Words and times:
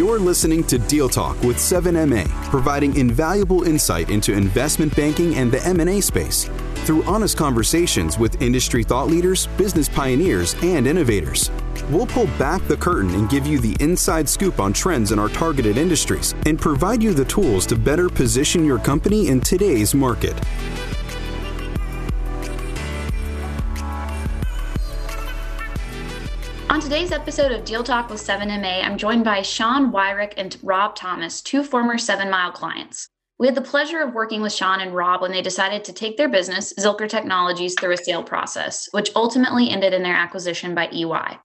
You're 0.00 0.18
listening 0.18 0.64
to 0.68 0.78
Deal 0.78 1.10
Talk 1.10 1.38
with 1.42 1.58
7MA, 1.58 2.26
providing 2.44 2.96
invaluable 2.96 3.64
insight 3.64 4.08
into 4.08 4.32
investment 4.32 4.96
banking 4.96 5.34
and 5.34 5.52
the 5.52 5.62
M&A 5.66 6.00
space 6.00 6.48
through 6.86 7.02
honest 7.02 7.36
conversations 7.36 8.18
with 8.18 8.40
industry 8.40 8.82
thought 8.82 9.08
leaders, 9.08 9.46
business 9.58 9.90
pioneers, 9.90 10.56
and 10.62 10.86
innovators. 10.86 11.50
We'll 11.90 12.06
pull 12.06 12.28
back 12.38 12.66
the 12.66 12.78
curtain 12.78 13.14
and 13.14 13.28
give 13.28 13.46
you 13.46 13.58
the 13.58 13.76
inside 13.78 14.26
scoop 14.26 14.58
on 14.58 14.72
trends 14.72 15.12
in 15.12 15.18
our 15.18 15.28
targeted 15.28 15.76
industries 15.76 16.34
and 16.46 16.58
provide 16.58 17.02
you 17.02 17.12
the 17.12 17.26
tools 17.26 17.66
to 17.66 17.76
better 17.76 18.08
position 18.08 18.64
your 18.64 18.78
company 18.78 19.28
in 19.28 19.38
today's 19.42 19.94
market. 19.94 20.34
Today's 26.90 27.12
episode 27.12 27.52
of 27.52 27.64
Deal 27.64 27.84
Talk 27.84 28.10
with 28.10 28.20
7MA, 28.20 28.82
I'm 28.82 28.98
joined 28.98 29.22
by 29.22 29.42
Sean 29.42 29.92
Wyrick 29.92 30.34
and 30.36 30.58
Rob 30.60 30.96
Thomas, 30.96 31.40
two 31.40 31.62
former 31.62 31.96
Seven 31.96 32.28
Mile 32.28 32.50
clients. 32.50 33.06
We 33.38 33.46
had 33.46 33.54
the 33.54 33.60
pleasure 33.60 34.00
of 34.00 34.12
working 34.12 34.42
with 34.42 34.52
Sean 34.52 34.80
and 34.80 34.92
Rob 34.92 35.22
when 35.22 35.30
they 35.30 35.40
decided 35.40 35.84
to 35.84 35.92
take 35.92 36.16
their 36.16 36.28
business, 36.28 36.74
Zilker 36.80 37.08
Technologies, 37.08 37.76
through 37.78 37.92
a 37.92 37.96
sale 37.96 38.24
process, 38.24 38.88
which 38.90 39.12
ultimately 39.14 39.70
ended 39.70 39.94
in 39.94 40.02
their 40.02 40.16
acquisition 40.16 40.74
by 40.74 40.88
EY. 40.88 41.38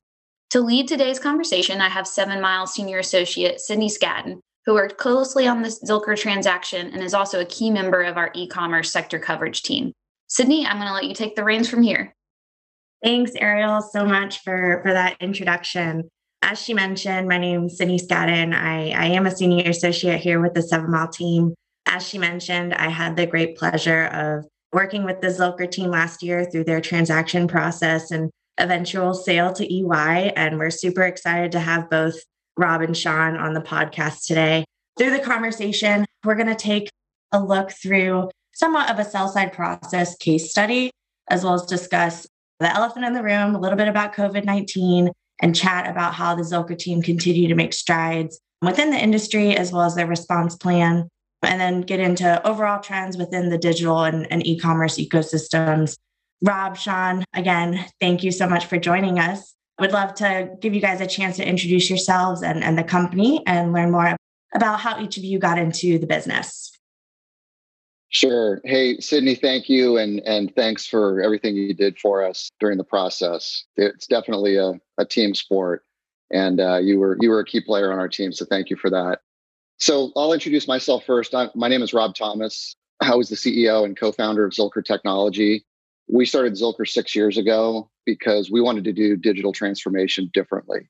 To 0.49 0.61
lead 0.61 0.87
today's 0.87 1.19
conversation, 1.19 1.79
I 1.79 1.89
have 1.89 2.07
Seven 2.07 2.41
Mile 2.41 2.65
Senior 2.65 2.97
Associate 2.97 3.61
Sydney 3.61 3.87
Scadden, 3.87 4.39
who 4.65 4.73
worked 4.73 4.97
closely 4.97 5.45
on 5.45 5.61
this 5.61 5.79
Zilker 5.83 6.17
transaction 6.17 6.89
and 6.91 7.03
is 7.03 7.13
also 7.13 7.39
a 7.39 7.45
key 7.45 7.69
member 7.69 8.01
of 8.01 8.17
our 8.17 8.31
e 8.33 8.47
commerce 8.47 8.91
sector 8.91 9.19
coverage 9.19 9.61
team. 9.61 9.91
Sydney, 10.25 10.65
I'm 10.65 10.77
going 10.77 10.87
to 10.87 10.93
let 10.95 11.05
you 11.05 11.13
take 11.13 11.35
the 11.35 11.43
reins 11.43 11.69
from 11.69 11.83
here. 11.83 12.15
Thanks, 13.05 13.31
Ariel, 13.35 13.81
so 13.81 14.05
much 14.05 14.41
for, 14.41 14.81
for 14.83 14.91
that 14.91 15.15
introduction. 15.21 16.09
As 16.41 16.61
she 16.61 16.73
mentioned, 16.73 17.27
my 17.27 17.37
name 17.37 17.65
is 17.65 17.77
Sydney 17.77 17.99
Scadden. 17.99 18.53
I, 18.53 18.89
I 18.89 19.05
am 19.05 19.25
a 19.25 19.31
senior 19.31 19.69
associate 19.69 20.19
here 20.19 20.41
with 20.41 20.53
the 20.53 20.61
Seven 20.61 20.91
Mile 20.91 21.07
team 21.07 21.53
as 21.85 22.07
she 22.07 22.17
mentioned, 22.17 22.73
I 22.73 22.89
had 22.89 23.15
the 23.15 23.25
great 23.25 23.57
pleasure 23.57 24.05
of 24.07 24.45
working 24.73 25.03
with 25.03 25.21
the 25.21 25.27
Zilker 25.27 25.69
team 25.69 25.89
last 25.89 26.23
year 26.23 26.45
through 26.45 26.65
their 26.65 26.81
transaction 26.81 27.47
process 27.47 28.11
and 28.11 28.31
eventual 28.57 29.13
sale 29.13 29.53
to 29.53 29.73
EY. 29.73 30.33
And 30.35 30.57
we're 30.57 30.71
super 30.71 31.03
excited 31.03 31.51
to 31.53 31.59
have 31.59 31.89
both 31.89 32.15
Rob 32.57 32.81
and 32.81 32.97
Sean 32.97 33.37
on 33.37 33.53
the 33.53 33.61
podcast 33.61 34.25
today. 34.25 34.65
Through 34.97 35.11
the 35.11 35.19
conversation, 35.19 36.05
we're 36.23 36.35
going 36.35 36.47
to 36.47 36.55
take 36.55 36.89
a 37.31 37.41
look 37.41 37.71
through 37.71 38.29
somewhat 38.53 38.89
of 38.89 38.99
a 38.99 39.09
sell 39.09 39.27
side 39.27 39.53
process 39.53 40.15
case 40.17 40.49
study, 40.49 40.91
as 41.29 41.43
well 41.43 41.53
as 41.53 41.63
discuss 41.63 42.25
the 42.59 42.73
elephant 42.73 43.05
in 43.05 43.13
the 43.13 43.23
room, 43.23 43.55
a 43.55 43.59
little 43.59 43.77
bit 43.77 43.87
about 43.87 44.13
COVID 44.13 44.45
19, 44.45 45.09
and 45.41 45.55
chat 45.55 45.89
about 45.89 46.13
how 46.13 46.35
the 46.35 46.43
Zilker 46.43 46.77
team 46.77 47.01
continue 47.01 47.47
to 47.47 47.55
make 47.55 47.73
strides 47.73 48.39
within 48.61 48.91
the 48.91 48.97
industry, 48.97 49.55
as 49.55 49.71
well 49.71 49.83
as 49.83 49.95
their 49.95 50.07
response 50.07 50.55
plan 50.55 51.09
and 51.45 51.59
then 51.59 51.81
get 51.81 51.99
into 51.99 52.45
overall 52.47 52.81
trends 52.81 53.17
within 53.17 53.49
the 53.49 53.57
digital 53.57 54.03
and, 54.03 54.27
and 54.31 54.45
e 54.45 54.57
commerce 54.57 54.97
ecosystems. 54.97 55.97
Rob, 56.41 56.77
Sean, 56.77 57.23
again, 57.33 57.85
thank 57.99 58.23
you 58.23 58.31
so 58.31 58.47
much 58.47 58.65
for 58.65 58.77
joining 58.77 59.19
us. 59.19 59.53
I 59.77 59.83
would 59.83 59.91
love 59.91 60.13
to 60.15 60.49
give 60.61 60.73
you 60.73 60.81
guys 60.81 61.01
a 61.01 61.07
chance 61.07 61.37
to 61.37 61.47
introduce 61.47 61.89
yourselves 61.89 62.41
and, 62.41 62.63
and 62.63 62.77
the 62.77 62.83
company 62.83 63.43
and 63.45 63.73
learn 63.73 63.91
more 63.91 64.15
about 64.53 64.79
how 64.79 65.01
each 65.01 65.17
of 65.17 65.23
you 65.23 65.39
got 65.39 65.57
into 65.57 65.97
the 65.97 66.07
business. 66.07 66.71
Sure. 68.15 68.61
Hey, 68.63 68.97
Sydney, 69.01 69.35
thank 69.35 69.67
you. 69.67 69.97
And, 69.97 70.21
and 70.21 70.55
thanks 70.55 70.87
for 70.87 71.21
everything 71.21 71.57
you 71.57 71.73
did 71.73 71.99
for 71.99 72.23
us 72.23 72.49
during 72.61 72.77
the 72.77 72.83
process. 72.85 73.65
It's 73.75 74.07
definitely 74.07 74.55
a, 74.55 74.79
a 74.97 75.03
team 75.03 75.35
sport. 75.35 75.83
And 76.31 76.61
uh, 76.61 76.77
you 76.77 76.97
were 76.97 77.17
you 77.19 77.29
were 77.29 77.41
a 77.41 77.45
key 77.45 77.59
player 77.59 77.91
on 77.91 77.99
our 77.99 78.07
team. 78.07 78.31
So 78.31 78.45
thank 78.45 78.69
you 78.69 78.77
for 78.77 78.89
that. 78.89 79.19
So 79.79 80.13
I'll 80.15 80.31
introduce 80.31 80.65
myself 80.65 81.03
first. 81.05 81.35
I'm, 81.35 81.49
my 81.55 81.67
name 81.67 81.81
is 81.81 81.93
Rob 81.93 82.15
Thomas. 82.15 82.77
I 83.01 83.15
was 83.15 83.27
the 83.27 83.35
CEO 83.35 83.83
and 83.83 83.99
co 83.99 84.13
founder 84.13 84.45
of 84.45 84.53
Zilker 84.53 84.83
Technology. 84.83 85.65
We 86.07 86.25
started 86.25 86.53
Zilker 86.53 86.87
six 86.87 87.17
years 87.17 87.37
ago 87.37 87.89
because 88.05 88.49
we 88.49 88.61
wanted 88.61 88.85
to 88.85 88.93
do 88.93 89.17
digital 89.17 89.51
transformation 89.51 90.31
differently. 90.33 90.87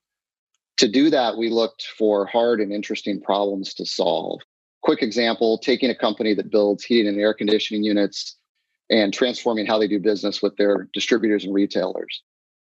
To 0.77 0.87
do 0.87 1.09
that, 1.09 1.37
we 1.37 1.49
looked 1.49 1.87
for 1.97 2.27
hard 2.27 2.61
and 2.61 2.71
interesting 2.71 3.19
problems 3.19 3.73
to 3.73 3.85
solve. 3.87 4.41
Quick 4.85 5.01
example 5.01 5.57
taking 5.57 5.89
a 5.89 5.95
company 5.95 6.35
that 6.35 6.51
builds 6.51 6.83
heating 6.83 7.07
and 7.07 7.19
air 7.19 7.33
conditioning 7.33 7.83
units 7.83 8.37
and 8.91 9.11
transforming 9.11 9.65
how 9.65 9.79
they 9.79 9.87
do 9.87 9.99
business 9.99 10.43
with 10.43 10.55
their 10.57 10.87
distributors 10.93 11.43
and 11.43 11.55
retailers, 11.55 12.21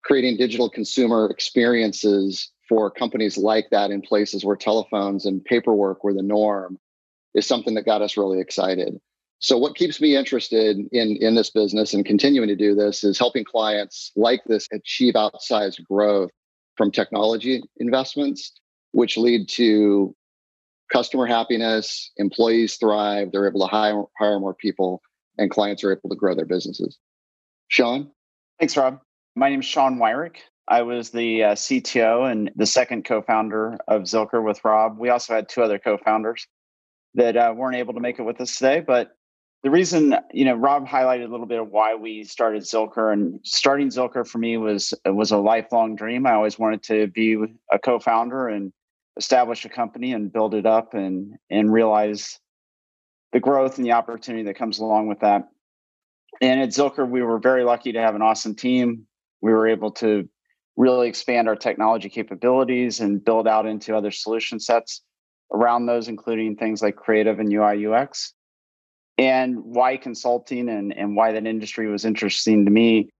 creating 0.05 0.37
digital 0.37 0.71
consumer 0.71 1.29
experiences 1.29 2.53
for 2.69 2.89
companies 2.89 3.37
like 3.37 3.67
that 3.73 3.91
in 3.91 4.01
places 4.01 4.45
where 4.45 4.55
telephones 4.55 5.27
and 5.27 5.45
paperwork 5.45 6.05
were 6.05 6.15
the 6.15 6.23
norm 6.23 6.79
is 7.35 7.49
something 7.49 7.75
that 7.75 7.85
got 7.85 8.01
us 8.01 8.17
really 8.17 8.39
excited. 8.39 8.97
So 9.41 9.59
what 9.59 9.75
keeps 9.75 10.01
me 10.01 10.15
interested 10.15 10.79
in 10.93 11.17
in 11.17 11.35
this 11.35 11.51
business 11.51 11.95
and 11.95 12.07
continuing 12.07 12.47
to 12.47 12.55
do 12.55 12.77
this 12.77 13.03
is 13.03 13.19
helping 13.19 13.45
clients 13.45 14.13
like 14.15 14.45
this 14.47 14.69
achieve 14.73 15.15
outsized 15.15 15.85
growth 15.85 16.31
from 16.77 16.93
technology 16.93 17.61
investments 17.79 18.53
which 18.93 19.17
lead 19.17 19.49
to 19.49 20.15
customer 20.93 21.27
happiness, 21.27 22.12
employees 22.17 22.77
thrive, 22.77 23.31
they're 23.33 23.49
able 23.49 23.61
to 23.61 23.67
hire 23.67 24.03
hire 24.19 24.39
more 24.39 24.55
people 24.55 25.03
and 25.39 25.50
clients 25.50 25.83
are 25.84 25.93
able 25.93 26.09
to 26.09 26.17
grow 26.17 26.34
their 26.34 26.45
businesses. 26.45 26.99
Sean? 27.69 28.11
Thanks 28.59 28.77
Rob. 28.77 29.00
My 29.34 29.49
name 29.49 29.61
is 29.61 29.67
Sean 29.67 29.99
Wyrick. 29.99 30.37
I 30.69 30.83
was 30.83 31.11
the 31.11 31.44
uh, 31.44 31.55
CTO 31.55 32.31
and 32.31 32.50
the 32.56 32.67
second 32.67 33.05
co-founder 33.05 33.78
of 33.89 34.03
Zilker 34.03 34.43
with 34.43 34.65
Rob. 34.65 34.99
We 34.99 35.11
also 35.11 35.34
had 35.34 35.49
two 35.49 35.62
other 35.62 35.78
co-founders 35.78 36.47
that 37.15 37.37
uh, 37.37 37.53
weren't 37.55 37.77
able 37.77 37.94
to 37.94 38.00
make 38.00 38.19
it 38.19 38.23
with 38.23 38.41
us 38.41 38.56
today. 38.56 38.81
But 38.81 39.17
the 39.62 39.71
reason, 39.71 40.17
you 40.33 40.44
know, 40.44 40.55
Rob 40.55 40.87
highlighted 40.87 41.27
a 41.27 41.31
little 41.31 41.47
bit 41.47 41.61
of 41.61 41.71
why 41.71 41.94
we 41.94 42.25
started 42.25 42.62
Zilker, 42.62 43.12
and 43.12 43.41
starting 43.44 43.89
Zilker 43.89 44.27
for 44.27 44.39
me 44.39 44.56
was 44.56 44.94
was 45.06 45.33
a 45.33 45.39
lifelong 45.39 45.97
dream. 45.97 46.27
I 46.27 46.33
always 46.33 46.59
wanted 46.59 46.83
to 46.84 47.06
be 47.09 47.37
a 47.73 47.78
co-founder 47.78 48.49
and 48.49 48.73
establish 49.17 49.65
a 49.65 49.69
company 49.69 50.13
and 50.13 50.33
build 50.33 50.55
it 50.55 50.67
up 50.67 50.95
and 50.95 51.35
and 51.51 51.73
realize 51.73 52.39
the 53.33 53.41
growth 53.41 53.79
and 53.79 53.87
the 53.87 53.93
opportunity 53.93 54.45
that 54.45 54.57
comes 54.57 54.79
along 54.79 55.09
with 55.09 55.21
that. 55.21 55.49
And 56.41 56.61
at 56.61 56.71
Zilker, 56.71 57.09
we 57.09 57.23
were 57.23 57.39
very 57.39 57.65
lucky 57.65 57.93
to 57.93 58.01
have 58.01 58.15
an 58.15 58.23
awesome 58.23 58.55
team. 58.55 59.07
We 59.41 59.53
were 59.53 59.69
able 59.69 59.91
to 59.93 60.29
really 60.77 61.09
expand 61.09 61.49
our 61.49 61.57
technology 61.57 62.09
capabilities 62.09 63.01
and 63.01 63.25
build 63.25 63.47
out 63.47 63.67
into 63.67 63.97
other 63.97 64.11
solution 64.11 64.59
sets 64.59 65.03
around 65.53 65.87
those, 65.87 66.09
including 66.09 66.57
things 66.57 66.83
like 66.83 66.97
creative 66.97 67.39
and 67.39 67.53
UI 67.53 67.87
UX. 67.87 68.35
And 69.17 69.63
why 69.63 69.97
consulting 69.97 70.69
and, 70.69 70.97
and 70.97 71.15
why 71.15 71.33
that 71.33 71.47
industry 71.47 71.87
was 71.87 72.05
interesting 72.05 72.65
to 72.65 72.71
me 72.71 73.11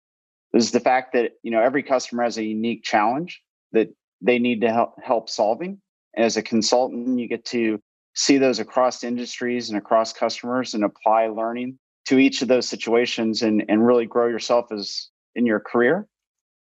is 0.53 0.73
the 0.73 0.81
fact 0.81 1.13
that 1.13 1.33
you 1.43 1.51
know 1.51 1.61
every 1.61 1.83
customer 1.83 2.23
has 2.25 2.39
a 2.39 2.45
unique 2.45 2.83
challenge 2.83 3.41
that 3.73 3.89
they 4.21 4.39
need 4.39 4.61
to 4.63 4.73
help 4.73 4.95
help 5.03 5.29
solving. 5.29 5.81
As 6.17 6.37
a 6.37 6.43
consultant, 6.43 7.19
you 7.19 7.29
get 7.29 7.45
to 7.47 7.81
see 8.15 8.39
those 8.39 8.61
across 8.61 9.03
industries 9.03 9.69
and 9.69 9.79
across 9.79 10.13
customers 10.13 10.75
and 10.75 10.85
apply 10.85 11.27
learning 11.27 11.79
to 12.07 12.19
each 12.19 12.43
of 12.43 12.49
those 12.49 12.69
situations 12.69 13.43
and, 13.43 13.65
and 13.69 13.87
really 13.87 14.07
grow 14.07 14.29
yourself 14.29 14.71
as 14.71 15.09
in 15.35 15.47
your 15.47 15.61
career 15.61 16.07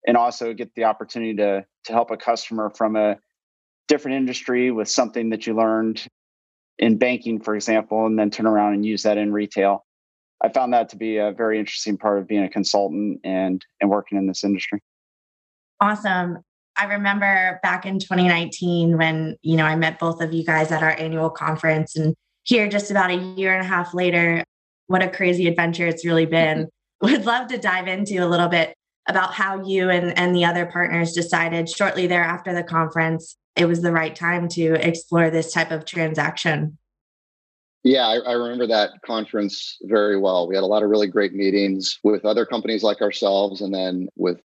and 0.06 0.16
also 0.16 0.52
get 0.52 0.74
the 0.74 0.84
opportunity 0.84 1.34
to 1.34 1.64
to 1.84 1.92
help 1.92 2.10
a 2.10 2.16
customer 2.16 2.70
from 2.70 2.96
a 2.96 3.16
different 3.88 4.16
industry 4.16 4.70
with 4.70 4.88
something 4.88 5.30
that 5.30 5.46
you 5.46 5.54
learned 5.54 6.06
in 6.78 6.96
banking, 6.96 7.40
for 7.40 7.54
example, 7.54 8.06
and 8.06 8.18
then 8.18 8.30
turn 8.30 8.46
around 8.46 8.74
and 8.74 8.86
use 8.86 9.02
that 9.02 9.18
in 9.18 9.32
retail. 9.32 9.84
I 10.40 10.48
found 10.48 10.72
that 10.72 10.88
to 10.90 10.96
be 10.96 11.18
a 11.18 11.32
very 11.32 11.58
interesting 11.58 11.98
part 11.98 12.18
of 12.18 12.26
being 12.26 12.42
a 12.42 12.48
consultant 12.48 13.20
and 13.24 13.64
and 13.80 13.90
working 13.90 14.18
in 14.18 14.26
this 14.26 14.44
industry. 14.44 14.80
Awesome. 15.80 16.38
I 16.76 16.84
remember 16.86 17.60
back 17.62 17.84
in 17.86 17.98
2019 17.98 18.96
when, 18.96 19.36
you 19.42 19.56
know, 19.56 19.64
I 19.64 19.76
met 19.76 19.98
both 19.98 20.20
of 20.20 20.32
you 20.32 20.44
guys 20.44 20.72
at 20.72 20.82
our 20.82 20.92
annual 20.98 21.30
conference 21.30 21.96
and 21.96 22.14
here 22.44 22.68
just 22.68 22.90
about 22.90 23.10
a 23.10 23.16
year 23.16 23.52
and 23.52 23.62
a 23.62 23.68
half 23.68 23.94
later, 23.94 24.44
what 24.86 25.02
a 25.02 25.08
crazy 25.08 25.46
adventure 25.46 25.86
it's 25.86 26.04
really 26.04 26.26
been. 26.26 26.68
Would 27.02 27.26
love 27.26 27.48
to 27.48 27.58
dive 27.58 27.88
into 27.88 28.24
a 28.24 28.28
little 28.28 28.48
bit 28.48 28.74
about 29.08 29.34
how 29.34 29.64
you 29.64 29.90
and, 29.90 30.16
and 30.16 30.34
the 30.34 30.44
other 30.44 30.66
partners 30.66 31.12
decided 31.12 31.68
shortly 31.68 32.06
thereafter 32.06 32.54
the 32.54 32.62
conference 32.62 33.36
it 33.56 33.66
was 33.66 33.82
the 33.82 33.92
right 33.92 34.14
time 34.14 34.48
to 34.48 34.74
explore 34.86 35.30
this 35.30 35.52
type 35.52 35.70
of 35.70 35.84
transaction. 35.84 36.78
Yeah, 37.84 38.06
I, 38.06 38.18
I, 38.18 38.32
remember 38.32 38.66
that 38.68 38.90
conference 39.04 39.76
very 39.82 40.16
well. 40.16 40.46
We 40.46 40.54
had 40.54 40.62
a 40.62 40.66
lot 40.66 40.84
of 40.84 40.90
really 40.90 41.08
great 41.08 41.34
meetings 41.34 41.98
with 42.04 42.24
other 42.24 42.46
companies 42.46 42.84
like 42.84 43.02
ourselves 43.02 43.60
and 43.60 43.74
then 43.74 44.08
with 44.14 44.40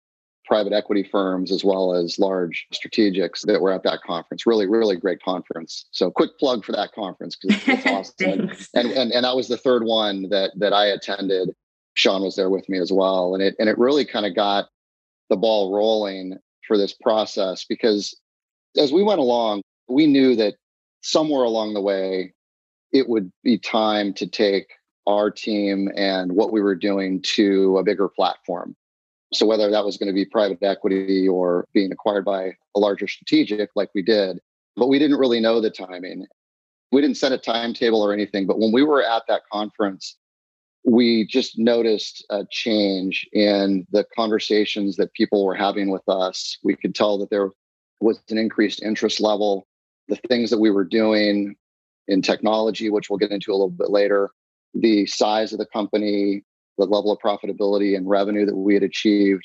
private 0.46 0.72
equity 0.72 1.02
firms 1.02 1.50
as 1.50 1.64
well 1.64 1.94
as 1.94 2.19
large 2.19 2.66
strategics 2.72 3.43
that 3.46 3.60
were 3.60 3.72
at 3.72 3.82
that 3.82 4.00
conference. 4.02 4.46
Really, 4.46 4.66
really 4.66 4.96
great 4.96 5.22
conference. 5.22 5.87
So 5.90 6.10
quick 6.10 6.38
plug 6.38 6.64
for 6.64 6.72
that 6.72 6.93
conference 6.93 7.37
because 7.37 7.62
it's 7.66 7.87
awesome. 8.20 8.50
and, 8.75 8.90
and, 8.90 9.12
and 9.12 9.25
that 9.25 9.37
was 9.37 9.48
the 9.48 9.56
third 9.56 9.84
one 9.84 10.28
that 10.31 10.52
that 10.56 10.72
I 10.72 10.87
attended. 10.87 11.50
Sean 11.94 12.22
was 12.22 12.37
there 12.37 12.50
with 12.50 12.69
me 12.69 12.78
as 12.78 12.93
well. 12.93 13.34
And 13.34 13.43
it 13.43 13.54
and 13.58 13.69
it 13.69 13.78
really 13.78 14.04
kind 14.04 14.26
of 14.26 14.34
got 14.34 14.66
the 15.28 15.37
ball 15.37 15.75
rolling 15.75 16.38
for 16.66 16.76
this 16.78 16.93
process 16.93 17.64
because 17.64 18.19
as 18.76 18.93
we 18.93 19.02
went 19.02 19.20
along, 19.20 19.62
we 19.88 20.06
knew 20.06 20.37
that 20.37 20.54
somewhere 21.02 21.44
along 21.44 21.75
the 21.75 21.81
way, 21.81 22.32
it 22.93 23.08
would 23.08 23.31
be 23.43 23.58
time 23.58 24.12
to 24.14 24.26
take 24.26 24.66
our 25.06 25.31
team 25.31 25.88
and 25.96 26.32
what 26.32 26.52
we 26.52 26.60
were 26.60 26.75
doing 26.75 27.22
to 27.22 27.78
a 27.78 27.84
bigger 27.84 28.08
platform. 28.08 28.75
So 29.32 29.46
whether 29.46 29.70
that 29.70 29.84
was 29.84 29.96
going 29.96 30.08
to 30.08 30.14
be 30.14 30.25
private 30.25 30.62
equity 30.62 31.28
or 31.28 31.67
being 31.75 31.90
acquired 31.93 32.25
by 32.25 32.52
a 32.75 32.78
larger 32.78 33.08
strategic 33.08 33.70
like 33.75 33.90
we 33.94 34.02
did, 34.02 34.38
but 34.76 34.88
we 34.88 34.99
didn't 34.99 35.19
really 35.19 35.40
know 35.40 35.61
the 35.61 35.70
timing. 35.70 36.26
We 36.93 37.00
didn't 37.00 37.17
set 37.17 37.32
a 37.32 37.38
timetable 37.38 38.02
or 38.02 38.12
anything, 38.12 38.46
but 38.46 38.58
when 38.58 38.73
we 38.73 38.82
were 38.82 39.02
at 39.02 39.25
that 39.28 39.43
conference, 39.52 40.17
we 40.84 41.26
just 41.26 41.58
noticed 41.58 42.25
a 42.31 42.46
change 42.49 43.26
in 43.32 43.87
the 43.90 44.06
conversations 44.14 44.94
that 44.96 45.12
people 45.14 45.44
were 45.44 45.56
having 45.56 45.90
with 45.90 46.08
us. 46.08 46.56
We 46.62 46.76
could 46.76 46.94
tell 46.94 47.19
that 47.19 47.31
there 47.31 47.50
was 48.00 48.20
an 48.31 48.38
increased 48.38 48.82
interest 48.82 49.20
level. 49.20 49.67
The 50.08 50.17
things 50.29 50.50
that 50.50 50.61
we 50.61 50.70
were 50.70 50.84
doing 50.84 51.56
in 52.06 52.22
technology, 52.22 52.88
which 52.88 53.11
we'll 53.11 53.19
get 53.19 53.32
into 53.32 53.50
a 53.50 53.55
little 53.55 53.70
bit 53.70 53.90
later, 53.90 54.31
the 54.75 55.06
size 55.06 55.52
of 55.52 55.58
the 55.58 55.67
company, 55.67 56.44
the 56.78 56.84
level 56.84 57.12
of 57.12 57.19
profitability 57.19 57.96
and 57.96 58.08
revenue 58.08 58.46
that 58.46 58.56
we 58.56 58.75
had 58.75 58.82
achieved 58.82 59.43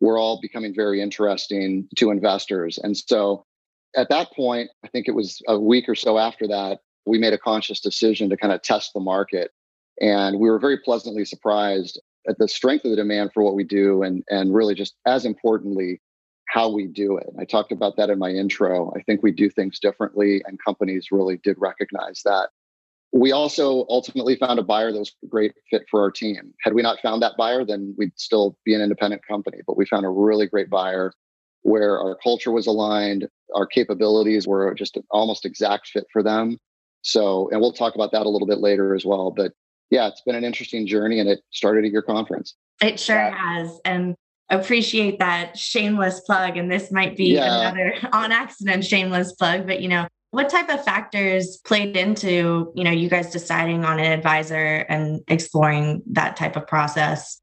were 0.00 0.18
all 0.18 0.40
becoming 0.40 0.74
very 0.74 1.00
interesting 1.00 1.88
to 1.96 2.10
investors. 2.10 2.78
And 2.82 2.96
so 2.96 3.44
at 3.96 4.08
that 4.10 4.32
point, 4.32 4.70
I 4.84 4.88
think 4.88 5.08
it 5.08 5.14
was 5.14 5.40
a 5.48 5.58
week 5.58 5.88
or 5.88 5.94
so 5.94 6.18
after 6.18 6.46
that, 6.48 6.80
we 7.06 7.18
made 7.18 7.32
a 7.32 7.38
conscious 7.38 7.80
decision 7.80 8.28
to 8.30 8.36
kind 8.36 8.52
of 8.52 8.62
test 8.62 8.92
the 8.92 9.00
market 9.00 9.50
and 10.00 10.38
we 10.40 10.50
were 10.50 10.58
very 10.58 10.78
pleasantly 10.78 11.24
surprised 11.24 12.00
at 12.28 12.38
the 12.38 12.48
strength 12.48 12.84
of 12.84 12.90
the 12.90 12.96
demand 12.96 13.30
for 13.32 13.42
what 13.42 13.54
we 13.54 13.64
do 13.64 14.02
and, 14.02 14.24
and 14.30 14.54
really 14.54 14.74
just 14.74 14.96
as 15.06 15.24
importantly, 15.24 16.00
how 16.48 16.70
we 16.70 16.86
do 16.86 17.16
it. 17.16 17.26
I 17.38 17.44
talked 17.44 17.72
about 17.72 17.96
that 17.96 18.10
in 18.10 18.18
my 18.18 18.30
intro. 18.30 18.92
I 18.96 19.02
think 19.02 19.22
we 19.22 19.32
do 19.32 19.50
things 19.50 19.78
differently, 19.78 20.42
and 20.46 20.58
companies 20.64 21.08
really 21.10 21.38
did 21.42 21.56
recognize 21.58 22.22
that. 22.24 22.50
We 23.14 23.30
also 23.30 23.86
ultimately 23.88 24.34
found 24.34 24.58
a 24.58 24.62
buyer 24.62 24.90
that 24.90 24.98
was 24.98 25.14
a 25.22 25.28
great 25.28 25.52
fit 25.70 25.84
for 25.88 26.02
our 26.02 26.10
team. 26.10 26.52
Had 26.62 26.74
we 26.74 26.82
not 26.82 26.98
found 27.00 27.22
that 27.22 27.36
buyer, 27.38 27.64
then 27.64 27.94
we'd 27.96 28.12
still 28.16 28.58
be 28.64 28.74
an 28.74 28.80
independent 28.80 29.22
company. 29.26 29.58
But 29.66 29.76
we 29.76 29.86
found 29.86 30.04
a 30.04 30.10
really 30.10 30.48
great 30.48 30.68
buyer 30.68 31.12
where 31.62 31.98
our 31.98 32.16
culture 32.16 32.50
was 32.50 32.66
aligned, 32.66 33.28
our 33.54 33.66
capabilities 33.66 34.48
were 34.48 34.74
just 34.74 34.96
an 34.96 35.04
almost 35.10 35.46
exact 35.46 35.86
fit 35.86 36.04
for 36.12 36.22
them. 36.24 36.58
So, 37.02 37.48
and 37.50 37.60
we'll 37.60 37.72
talk 37.72 37.94
about 37.94 38.10
that 38.12 38.26
a 38.26 38.28
little 38.28 38.48
bit 38.48 38.58
later 38.58 38.94
as 38.94 39.04
well. 39.04 39.30
But 39.30 39.52
yeah, 39.90 40.08
it's 40.08 40.22
been 40.22 40.34
an 40.34 40.44
interesting 40.44 40.86
journey 40.86 41.20
and 41.20 41.28
it 41.28 41.40
started 41.50 41.84
at 41.84 41.92
your 41.92 42.02
conference. 42.02 42.54
It 42.82 42.98
sure 42.98 43.16
yeah. 43.16 43.36
has. 43.36 43.80
And 43.84 44.16
appreciate 44.50 45.20
that 45.20 45.56
shameless 45.56 46.20
plug. 46.20 46.56
And 46.56 46.70
this 46.70 46.90
might 46.90 47.16
be 47.16 47.34
yeah. 47.34 47.60
another 47.60 47.94
on 48.12 48.32
accident 48.32 48.84
shameless 48.84 49.32
plug, 49.32 49.66
but 49.66 49.80
you 49.80 49.88
know, 49.88 50.06
what 50.34 50.48
type 50.48 50.68
of 50.68 50.84
factors 50.84 51.58
played 51.58 51.96
into, 51.96 52.72
you 52.74 52.82
know, 52.82 52.90
you 52.90 53.08
guys 53.08 53.30
deciding 53.30 53.84
on 53.84 54.00
an 54.00 54.10
advisor 54.10 54.84
and 54.88 55.20
exploring 55.28 56.02
that 56.06 56.36
type 56.36 56.56
of 56.56 56.66
process? 56.66 57.40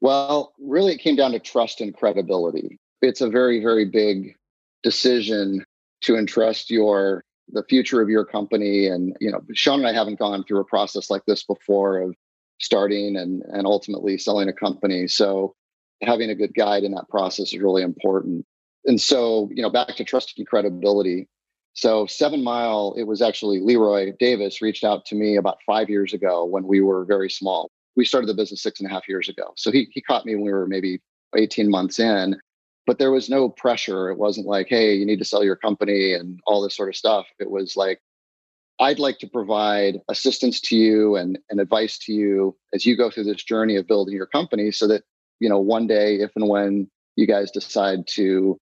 Well, 0.00 0.54
really 0.60 0.92
it 0.92 0.98
came 0.98 1.16
down 1.16 1.32
to 1.32 1.40
trust 1.40 1.80
and 1.80 1.92
credibility. 1.92 2.78
It's 3.02 3.22
a 3.22 3.28
very, 3.28 3.60
very 3.60 3.86
big 3.86 4.36
decision 4.84 5.64
to 6.02 6.16
entrust 6.16 6.70
your 6.70 7.24
the 7.48 7.64
future 7.68 8.00
of 8.00 8.08
your 8.08 8.24
company 8.24 8.86
and 8.86 9.16
you 9.20 9.30
know 9.30 9.40
sean 9.52 9.80
and 9.80 9.88
i 9.88 9.92
haven't 9.92 10.18
gone 10.18 10.44
through 10.44 10.60
a 10.60 10.64
process 10.64 11.10
like 11.10 11.22
this 11.26 11.42
before 11.42 11.98
of 11.98 12.14
starting 12.60 13.16
and 13.16 13.42
and 13.52 13.66
ultimately 13.66 14.16
selling 14.16 14.48
a 14.48 14.52
company 14.52 15.06
so 15.06 15.54
having 16.02 16.30
a 16.30 16.34
good 16.34 16.54
guide 16.54 16.84
in 16.84 16.92
that 16.92 17.08
process 17.08 17.52
is 17.52 17.58
really 17.58 17.82
important 17.82 18.46
and 18.86 19.00
so 19.00 19.50
you 19.52 19.60
know 19.60 19.70
back 19.70 19.94
to 19.94 20.04
trust 20.04 20.32
and 20.38 20.46
credibility 20.46 21.28
so 21.74 22.06
seven 22.06 22.42
mile 22.42 22.94
it 22.96 23.04
was 23.04 23.22
actually 23.22 23.60
leroy 23.60 24.12
davis 24.18 24.60
reached 24.62 24.84
out 24.84 25.04
to 25.04 25.14
me 25.14 25.36
about 25.36 25.58
five 25.66 25.88
years 25.88 26.12
ago 26.12 26.44
when 26.44 26.66
we 26.66 26.80
were 26.80 27.04
very 27.04 27.30
small 27.30 27.70
we 27.96 28.04
started 28.04 28.26
the 28.26 28.34
business 28.34 28.62
six 28.62 28.80
and 28.80 28.90
a 28.90 28.92
half 28.92 29.08
years 29.08 29.28
ago 29.28 29.52
so 29.56 29.70
he, 29.70 29.88
he 29.92 30.00
caught 30.00 30.26
me 30.26 30.34
when 30.34 30.44
we 30.44 30.52
were 30.52 30.66
maybe 30.66 31.00
18 31.34 31.70
months 31.70 31.98
in 31.98 32.36
but 32.86 32.98
there 32.98 33.12
was 33.12 33.30
no 33.30 33.48
pressure. 33.48 34.10
It 34.10 34.18
wasn't 34.18 34.46
like, 34.46 34.68
hey, 34.68 34.94
you 34.94 35.06
need 35.06 35.18
to 35.20 35.24
sell 35.24 35.44
your 35.44 35.56
company 35.56 36.14
and 36.14 36.40
all 36.46 36.62
this 36.62 36.76
sort 36.76 36.88
of 36.88 36.96
stuff. 36.96 37.26
It 37.38 37.50
was 37.50 37.76
like, 37.76 38.00
I'd 38.80 38.98
like 38.98 39.18
to 39.18 39.28
provide 39.28 40.00
assistance 40.08 40.60
to 40.62 40.76
you 40.76 41.16
and, 41.16 41.38
and 41.50 41.60
advice 41.60 41.98
to 41.98 42.12
you 42.12 42.56
as 42.74 42.84
you 42.84 42.96
go 42.96 43.10
through 43.10 43.24
this 43.24 43.44
journey 43.44 43.76
of 43.76 43.86
building 43.86 44.14
your 44.14 44.26
company 44.26 44.72
so 44.72 44.88
that, 44.88 45.04
you 45.38 45.48
know, 45.48 45.60
one 45.60 45.86
day, 45.86 46.16
if 46.16 46.30
and 46.34 46.48
when 46.48 46.90
you 47.14 47.26
guys 47.26 47.50
decide 47.50 48.06
to 48.14 48.58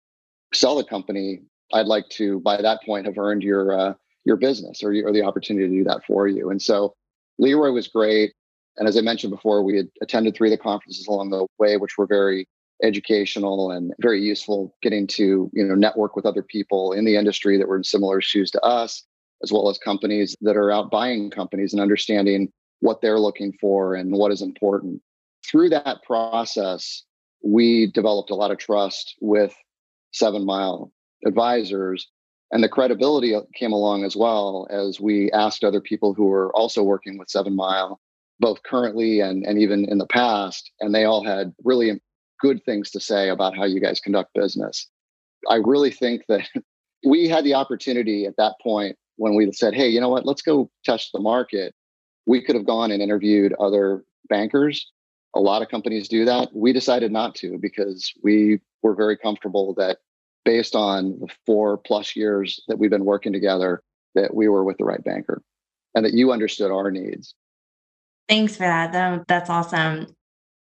sell 0.53 0.77
the 0.77 0.85
company, 0.85 1.41
I'd 1.75 1.87
like 1.87 2.09
to, 2.11 2.41
by 2.41 2.61
that 2.63 2.83
point, 2.85 3.07
have 3.07 3.19
earned 3.19 3.43
your, 3.43 3.79
uh, 3.79 3.95
your 4.25 4.37
business 4.37 4.83
or, 4.83 4.91
or 4.91 5.13
the 5.13 5.23
opportunity 5.23 5.69
to 5.69 5.75
do 5.75 5.85
that 5.85 6.05
for 6.07 6.27
you. 6.27 6.51
And 6.51 6.63
so 6.63 6.95
Leroy 7.39 7.71
was 7.71 7.89
great. 7.89 8.33
And 8.77 8.89
as 8.89 8.97
I 8.97 9.03
mentioned 9.03 9.33
before, 9.33 9.63
we 9.63 9.77
had 9.77 9.89
attended 10.01 10.35
three 10.35 10.53
of 10.53 10.59
the 10.59 10.63
conferences 10.63 11.07
along 11.07 11.31
the 11.31 11.47
way, 11.59 11.77
which 11.77 11.99
were 11.99 12.07
very 12.07 12.49
educational 12.83 13.71
and 13.71 13.93
very 14.01 14.21
useful 14.21 14.75
getting 14.83 15.07
to 15.07 15.51
you 15.53 15.65
know 15.65 15.75
network 15.75 16.17
with 16.17 16.27
other 16.27 16.43
people 16.43 16.93
in 16.93 17.05
the 17.05 17.17
industry 17.17 17.57
that 17.57 17.69
were 17.69 17.77
in 17.77 17.85
similar 17.85 18.21
shoes 18.21 18.51
to 18.51 18.61
us 18.63 19.05
as 19.43 19.53
well 19.53 19.69
as 19.69 19.79
companies 19.79 20.35
that 20.41 20.57
are 20.57 20.73
out 20.73 20.91
buying 20.91 21.31
companies 21.31 21.73
and 21.73 21.81
understanding 21.81 22.51
what 22.81 23.01
they're 23.01 23.19
looking 23.19 23.53
for 23.61 23.95
and 23.95 24.13
what 24.13 24.33
is 24.33 24.43
important 24.43 25.01
through 25.47 25.69
that 25.69 26.03
process 26.03 27.05
we 27.45 27.91
developed 27.93 28.31
a 28.31 28.35
lot 28.35 28.51
of 28.51 28.59
trust 28.59 29.15
with 29.21 29.55
seven 30.13 30.45
mile 30.45 30.93
advisors 31.25 32.09
and 32.51 32.63
the 32.63 32.69
credibility 32.69 33.35
uh, 33.35 33.41
came 33.55 33.73
along 33.73 34.05
as 34.05 34.17
well 34.17 34.67
as 34.71 35.01
we 35.01 35.31
asked 35.33 35.65
other 35.65 35.81
people 35.81 36.15
who 36.15 36.27
were 36.27 36.55
also 36.55 36.83
working 36.83 37.19
with 37.19 37.29
seven 37.29 37.55
mile 37.57 38.01
both 38.41 38.63
currently 38.65 39.21
and, 39.21 39.45
and 39.45 39.59
even 39.59 39.85
in 39.89 39.99
the 39.99 40.07
past 40.07 40.71
and 40.81 40.95
they 40.95 41.05
all 41.05 41.25
had 41.25 41.55
really 41.65 42.01
good 42.41 42.63
things 42.65 42.91
to 42.91 43.01
say 43.01 43.29
about 43.29 43.57
how 43.57 43.65
you 43.65 43.81
guys 43.81 44.01
conduct 44.01 44.35
business. 44.35 44.89
I 45.49 45.57
really 45.57 45.91
think 45.91 46.23
that 46.29 46.49
we 47.07 47.29
had 47.29 47.45
the 47.45 47.55
opportunity 47.55 48.27
at 48.27 48.37
that 48.37 48.55
point 48.63 48.97
when 49.17 49.35
we 49.35 49.51
said, 49.53 49.75
hey, 49.75 49.89
you 49.89 50.01
know 50.01 50.09
what, 50.09 50.27
let's 50.27 50.43
go 50.43 50.71
test 50.85 51.11
the 51.13 51.21
market. 51.21 51.75
We 52.27 52.43
could 52.43 52.57
have 52.57 52.67
gone 52.67 52.91
and 52.91 53.03
interviewed 53.03 53.55
other 53.61 54.05
bankers. 54.29 54.91
A 55.35 55.41
lot 55.41 55.63
of 55.63 55.69
companies 55.69 56.09
do 56.09 56.25
that. 56.25 56.49
We 56.55 56.73
decided 56.73 57.13
not 57.13 57.35
to 57.37 57.59
because 57.59 58.13
we 58.23 58.61
were 58.83 58.95
very 58.95 59.17
comfortable 59.17 59.75
that 59.75 59.99
based 60.45 60.75
on 60.75 61.19
the 61.21 61.29
four 61.47 61.79
plus 61.79 62.17
years 62.17 62.63
that 62.69 62.79
we've 62.79 62.91
been 62.91 63.05
working 63.05 63.33
together, 63.33 63.83
that 64.15 64.35
we 64.35 64.49
were 64.49 64.65
with 64.65 64.79
the 64.79 64.85
right 64.85 65.03
banker 65.03 65.43
and 65.95 66.05
that 66.05 66.15
you 66.15 66.33
understood 66.33 66.71
our 66.71 66.91
needs. 66.91 67.35
Thanks 68.29 68.57
for 68.57 68.63
that. 68.63 69.27
That's 69.29 69.51
awesome. 69.51 70.07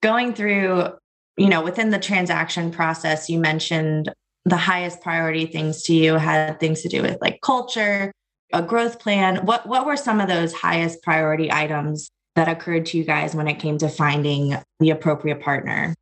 Going 0.02 0.34
through 0.34 0.92
you 1.36 1.48
know, 1.48 1.62
within 1.62 1.90
the 1.90 1.98
transaction 1.98 2.70
process, 2.70 3.28
you 3.28 3.38
mentioned 3.38 4.12
the 4.44 4.56
highest 4.56 5.00
priority 5.02 5.46
things 5.46 5.82
to 5.82 5.94
you 5.94 6.14
had 6.14 6.58
things 6.60 6.82
to 6.82 6.88
do 6.88 7.02
with 7.02 7.18
like 7.20 7.40
culture, 7.42 8.12
a 8.52 8.62
growth 8.62 8.98
plan. 8.98 9.44
What 9.44 9.66
what 9.66 9.86
were 9.86 9.96
some 9.96 10.20
of 10.20 10.28
those 10.28 10.52
highest 10.52 11.02
priority 11.02 11.52
items 11.52 12.10
that 12.36 12.48
occurred 12.48 12.86
to 12.86 12.98
you 12.98 13.04
guys 13.04 13.34
when 13.34 13.48
it 13.48 13.58
came 13.58 13.78
to 13.78 13.88
finding 13.88 14.56
the 14.80 14.90
appropriate 14.90 15.40
partner? 15.40 15.94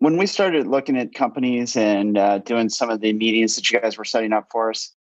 When 0.00 0.16
we 0.16 0.26
started 0.26 0.66
looking 0.66 0.98
at 0.98 1.14
companies 1.14 1.76
and 1.76 2.18
uh, 2.18 2.38
doing 2.38 2.68
some 2.68 2.90
of 2.90 3.00
the 3.00 3.12
meetings 3.12 3.56
that 3.56 3.70
you 3.70 3.80
guys 3.80 3.96
were 3.96 4.04
setting 4.04 4.32
up 4.32 4.48
for 4.50 4.70
us, 4.70 4.94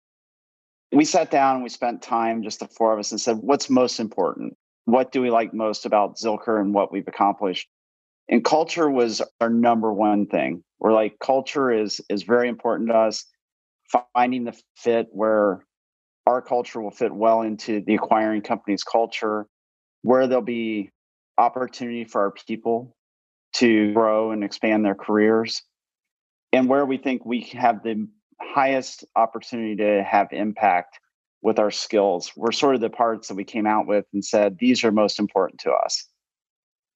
we 0.92 1.06
sat 1.06 1.32
down 1.32 1.56
and 1.56 1.64
we 1.64 1.70
spent 1.70 2.02
time, 2.02 2.44
just 2.44 2.60
the 2.60 2.68
four 2.68 2.94
of 2.94 3.00
us, 3.00 3.12
and 3.12 3.22
said, 3.22 3.38
"What's 3.38 3.70
most 3.70 4.00
important? 4.00 4.58
What 4.86 5.12
do 5.12 5.22
we 5.22 5.30
like 5.30 5.54
most 5.54 5.86
about 5.86 6.18
Zilker 6.18 6.60
and 6.60 6.74
what 6.74 6.92
we've 6.92 7.08
accomplished?" 7.08 7.68
and 8.30 8.44
culture 8.44 8.90
was 8.90 9.22
our 9.40 9.50
number 9.50 9.94
one 9.94 10.26
thing 10.26 10.64
we're 10.80 10.94
like 10.94 11.18
culture 11.20 11.72
is 11.72 12.02
is 12.10 12.24
very 12.24 12.50
important 12.50 12.90
to 12.90 12.96
us 12.96 13.26
finding 14.14 14.44
the 14.44 14.60
fit 14.76 15.08
where 15.12 15.66
our 16.26 16.42
culture 16.42 16.82
will 16.82 16.92
fit 16.92 17.14
well 17.14 17.42
into 17.42 17.82
the 17.82 17.96
acquiring 17.96 18.42
company's 18.42 18.84
culture 18.84 19.48
where 20.02 20.28
there'll 20.28 20.44
be 20.44 20.90
opportunity 21.38 22.04
for 22.04 22.22
our 22.22 22.32
people 22.32 22.96
to 23.58 23.94
grow 23.94 24.32
and 24.32 24.44
expand 24.44 24.86
their 24.86 24.96
careers 24.96 25.62
and 26.54 26.70
where 26.70 26.86
we 26.86 26.98
think 26.98 27.26
we 27.26 27.42
have 27.42 27.84
the 27.84 28.08
highest 28.42 29.04
opportunity 29.16 29.76
to 29.76 30.04
have 30.04 30.28
impact 30.32 31.00
with 31.42 31.60
our 31.60 31.72
skills 31.72 32.32
were 32.36 32.52
sort 32.52 32.76
of 32.76 32.82
the 32.82 32.90
parts 32.90 33.28
that 33.28 33.36
we 33.36 33.44
came 33.44 33.68
out 33.68 33.88
with 33.88 34.06
and 34.14 34.24
said 34.24 34.58
these 34.60 34.84
are 34.84 34.92
most 34.92 35.20
important 35.20 35.60
to 35.60 35.72
us 35.72 36.08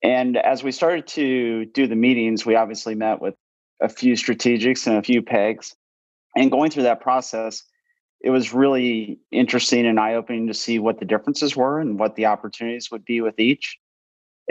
and 0.03 0.37
as 0.37 0.63
we 0.63 0.71
started 0.71 1.07
to 1.07 1.65
do 1.65 1.87
the 1.87 1.95
meetings, 1.95 2.45
we 2.45 2.55
obviously 2.55 2.95
met 2.95 3.21
with 3.21 3.35
a 3.81 3.89
few 3.89 4.13
strategics 4.13 4.87
and 4.87 4.97
a 4.97 5.03
few 5.03 5.21
pegs. 5.21 5.75
And 6.35 6.51
going 6.51 6.71
through 6.71 6.83
that 6.83 7.01
process, 7.01 7.63
it 8.21 8.29
was 8.29 8.53
really 8.53 9.19
interesting 9.31 9.85
and 9.85 9.99
eye 9.99 10.15
opening 10.15 10.47
to 10.47 10.53
see 10.53 10.79
what 10.79 10.99
the 10.99 11.05
differences 11.05 11.55
were 11.55 11.79
and 11.79 11.99
what 11.99 12.15
the 12.15 12.25
opportunities 12.25 12.89
would 12.91 13.05
be 13.05 13.21
with 13.21 13.39
each. 13.39 13.77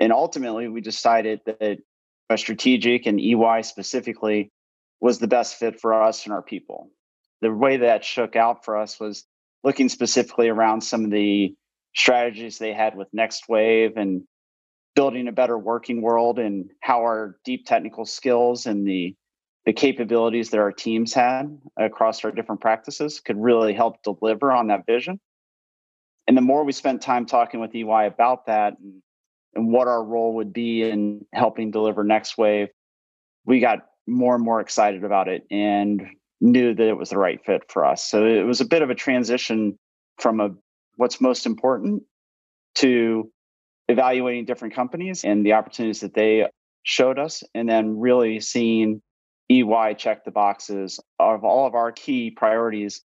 And 0.01 0.13
ultimately, 0.13 0.69
we 0.69 0.81
decided 0.81 1.41
that 1.47 1.79
strategic 2.37 3.07
and 3.07 3.21
EY 3.21 3.63
specifically 3.63 4.51
was 5.01 5.19
the 5.19 5.29
best 5.29 5.57
fit 5.57 5.81
for 5.81 6.03
us 6.03 6.25
and 6.25 6.33
our 6.33 6.43
people. 6.43 6.91
the 7.43 7.53
way 7.53 7.79
that 7.79 8.05
shook 8.05 8.37
out 8.37 8.65
for 8.65 8.77
us 8.77 9.01
was 9.01 9.25
looking 9.65 9.89
specifically 9.89 10.49
around 10.49 10.83
some 10.83 11.05
of 11.05 11.11
the 11.11 11.55
strategies 11.95 12.59
they 12.59 12.73
had 12.73 12.95
with 12.95 13.09
Next 13.13 13.49
Wave 13.49 13.97
and 13.97 14.23
building 14.95 15.29
a 15.29 15.33
better 15.33 15.59
working 15.59 16.03
world 16.03 16.39
and 16.39 16.71
how 16.81 17.01
our 17.01 17.37
deep 17.45 17.67
technical 17.67 18.05
skills 18.05 18.67
and 18.67 18.87
the 18.87 19.15
the 19.67 19.73
capabilities 19.75 20.51
that 20.51 20.61
our 20.61 20.73
teams 20.73 21.13
had 21.13 21.59
across 21.77 22.25
our 22.25 22.33
different 22.33 22.63
practices 22.63 23.21
could 23.21 23.37
really 23.37 23.75
help 23.75 24.03
deliver 24.03 24.51
on 24.51 24.69
that 24.69 24.87
vision. 24.87 25.21
And 26.27 26.37
the 26.37 26.41
more 26.41 26.65
we 26.65 26.73
spent 26.73 27.03
time 27.03 27.27
talking 27.27 27.61
with 27.61 27.75
EY 27.75 28.07
about 28.07 28.47
that 28.47 28.79
and, 28.79 29.03
and 29.55 29.73
what 29.73 29.89
our 29.89 30.03
role 30.03 30.35
would 30.37 30.53
be 30.53 30.83
in 30.83 31.25
helping 31.33 31.71
deliver 31.71 32.05
Next 32.05 32.39
Wave, 32.39 32.69
we 33.45 33.61
got 33.61 33.81
more 34.07 34.35
and 34.35 34.45
more 34.45 34.61
excited 34.61 35.05
about 35.05 35.29
it 35.29 35.45
and 35.51 36.03
knew 36.41 36.75
that 36.75 36.89
it 36.89 36.97
was 36.97 37.11
the 37.11 37.19
right 37.19 37.45
fit 37.45 37.63
for 37.69 37.85
us. 37.85 38.09
So 38.09 38.27
it 38.27 38.45
was 38.45 38.61
a 38.61 38.65
bit 38.65 38.83
of 38.83 38.91
a 38.91 38.95
transition 38.95 39.79
from 40.19 40.41
a 40.41 40.51
what's 40.97 41.21
most 41.21 41.47
important 41.47 42.03
to 42.77 43.31
evaluating 43.89 44.45
different 44.45 44.75
companies 44.75 45.25
and 45.25 45.45
the 45.45 45.53
opportunities 45.55 46.01
that 46.01 46.15
they 46.15 46.49
showed 46.83 47.19
us 47.19 47.43
and 47.55 47.69
then 47.69 47.99
really 47.99 48.41
seeing 48.41 49.03
EY 49.51 49.95
check 49.99 50.25
the 50.25 50.31
boxes 50.31 51.01
of 51.19 51.45
all 51.45 51.67
of 51.67 51.75
our 51.75 51.91
key 51.91 52.31
priorities 52.31 53.03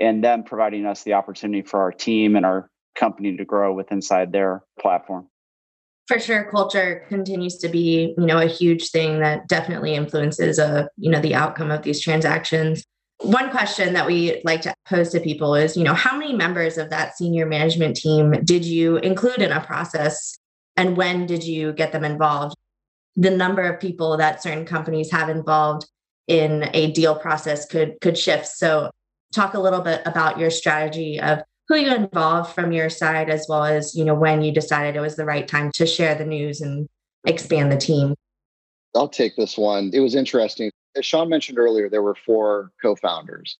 and 0.00 0.24
then 0.24 0.42
providing 0.42 0.86
us 0.86 1.04
the 1.04 1.12
opportunity 1.12 1.62
for 1.62 1.80
our 1.80 1.92
team 1.92 2.34
and 2.34 2.44
our 2.44 2.68
company 2.96 3.36
to 3.36 3.44
grow 3.44 3.72
with 3.72 3.92
inside 3.92 4.32
their 4.32 4.62
platform 4.80 5.28
for 6.06 6.18
sure 6.18 6.44
culture 6.50 7.04
continues 7.08 7.56
to 7.58 7.68
be 7.68 8.14
you 8.16 8.26
know 8.26 8.38
a 8.38 8.46
huge 8.46 8.90
thing 8.90 9.20
that 9.20 9.48
definitely 9.48 9.94
influences 9.94 10.58
a 10.58 10.66
uh, 10.66 10.86
you 10.96 11.10
know 11.10 11.20
the 11.20 11.34
outcome 11.34 11.70
of 11.70 11.82
these 11.82 12.00
transactions. 12.00 12.84
One 13.20 13.50
question 13.50 13.94
that 13.94 14.06
we 14.06 14.42
like 14.44 14.62
to 14.62 14.74
pose 14.86 15.10
to 15.10 15.20
people 15.20 15.54
is 15.54 15.76
you 15.76 15.84
know 15.84 15.94
how 15.94 16.16
many 16.16 16.34
members 16.34 16.78
of 16.78 16.90
that 16.90 17.16
senior 17.16 17.46
management 17.46 17.96
team 17.96 18.32
did 18.44 18.64
you 18.64 18.96
include 18.98 19.38
in 19.38 19.52
a 19.52 19.60
process? 19.60 20.36
And 20.76 20.96
when 20.96 21.26
did 21.26 21.44
you 21.44 21.72
get 21.72 21.92
them 21.92 22.04
involved? 22.04 22.56
The 23.16 23.30
number 23.30 23.62
of 23.62 23.80
people 23.80 24.16
that 24.16 24.42
certain 24.42 24.66
companies 24.66 25.10
have 25.12 25.28
involved 25.28 25.86
in 26.26 26.68
a 26.74 26.90
deal 26.92 27.14
process 27.14 27.66
could 27.66 28.00
could 28.00 28.18
shift. 28.18 28.46
So 28.46 28.90
talk 29.34 29.54
a 29.54 29.60
little 29.60 29.80
bit 29.80 30.02
about 30.04 30.38
your 30.38 30.50
strategy 30.50 31.20
of 31.20 31.42
who 31.68 31.76
you 31.76 31.94
involved 31.94 32.54
from 32.54 32.72
your 32.72 32.90
side 32.90 33.30
as 33.30 33.46
well 33.48 33.64
as 33.64 33.94
you 33.94 34.04
know 34.04 34.14
when 34.14 34.42
you 34.42 34.52
decided 34.52 34.96
it 34.96 35.00
was 35.00 35.16
the 35.16 35.24
right 35.24 35.48
time 35.48 35.70
to 35.74 35.86
share 35.86 36.14
the 36.14 36.24
news 36.24 36.60
and 36.60 36.88
expand 37.26 37.72
the 37.72 37.76
team? 37.76 38.14
I'll 38.94 39.08
take 39.08 39.36
this 39.36 39.58
one. 39.58 39.90
It 39.92 40.00
was 40.00 40.14
interesting. 40.14 40.70
As 40.96 41.04
sean 41.04 41.28
mentioned 41.28 41.58
earlier 41.58 41.88
there 41.88 42.02
were 42.02 42.14
four 42.14 42.70
co-founders 42.82 43.58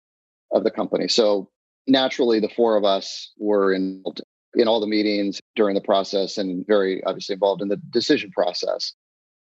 of 0.53 0.65
the 0.65 0.71
company. 0.71 1.09
So 1.09 1.49
naturally 1.87 2.41
the 2.41 2.49
four 2.49 2.77
of 2.77 2.85
us 2.85 3.33
were 3.39 3.73
involved 3.73 4.23
in 4.55 4.69
all 4.69 4.81
the 4.81 4.87
meetings 4.87 5.41
during 5.57 5.75
the 5.75 5.81
process 5.81 6.39
and 6.39 6.65
very 6.67 7.03
obviously 7.05 7.33
involved 7.35 7.63
in 7.63 7.69
the 7.69 7.81
decision 7.91 8.31
process. 8.31 8.93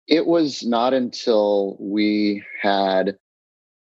It 0.08 0.25
was 0.25 0.63
not 0.63 0.94
until 0.94 1.78
we 1.80 2.44
had 2.62 3.18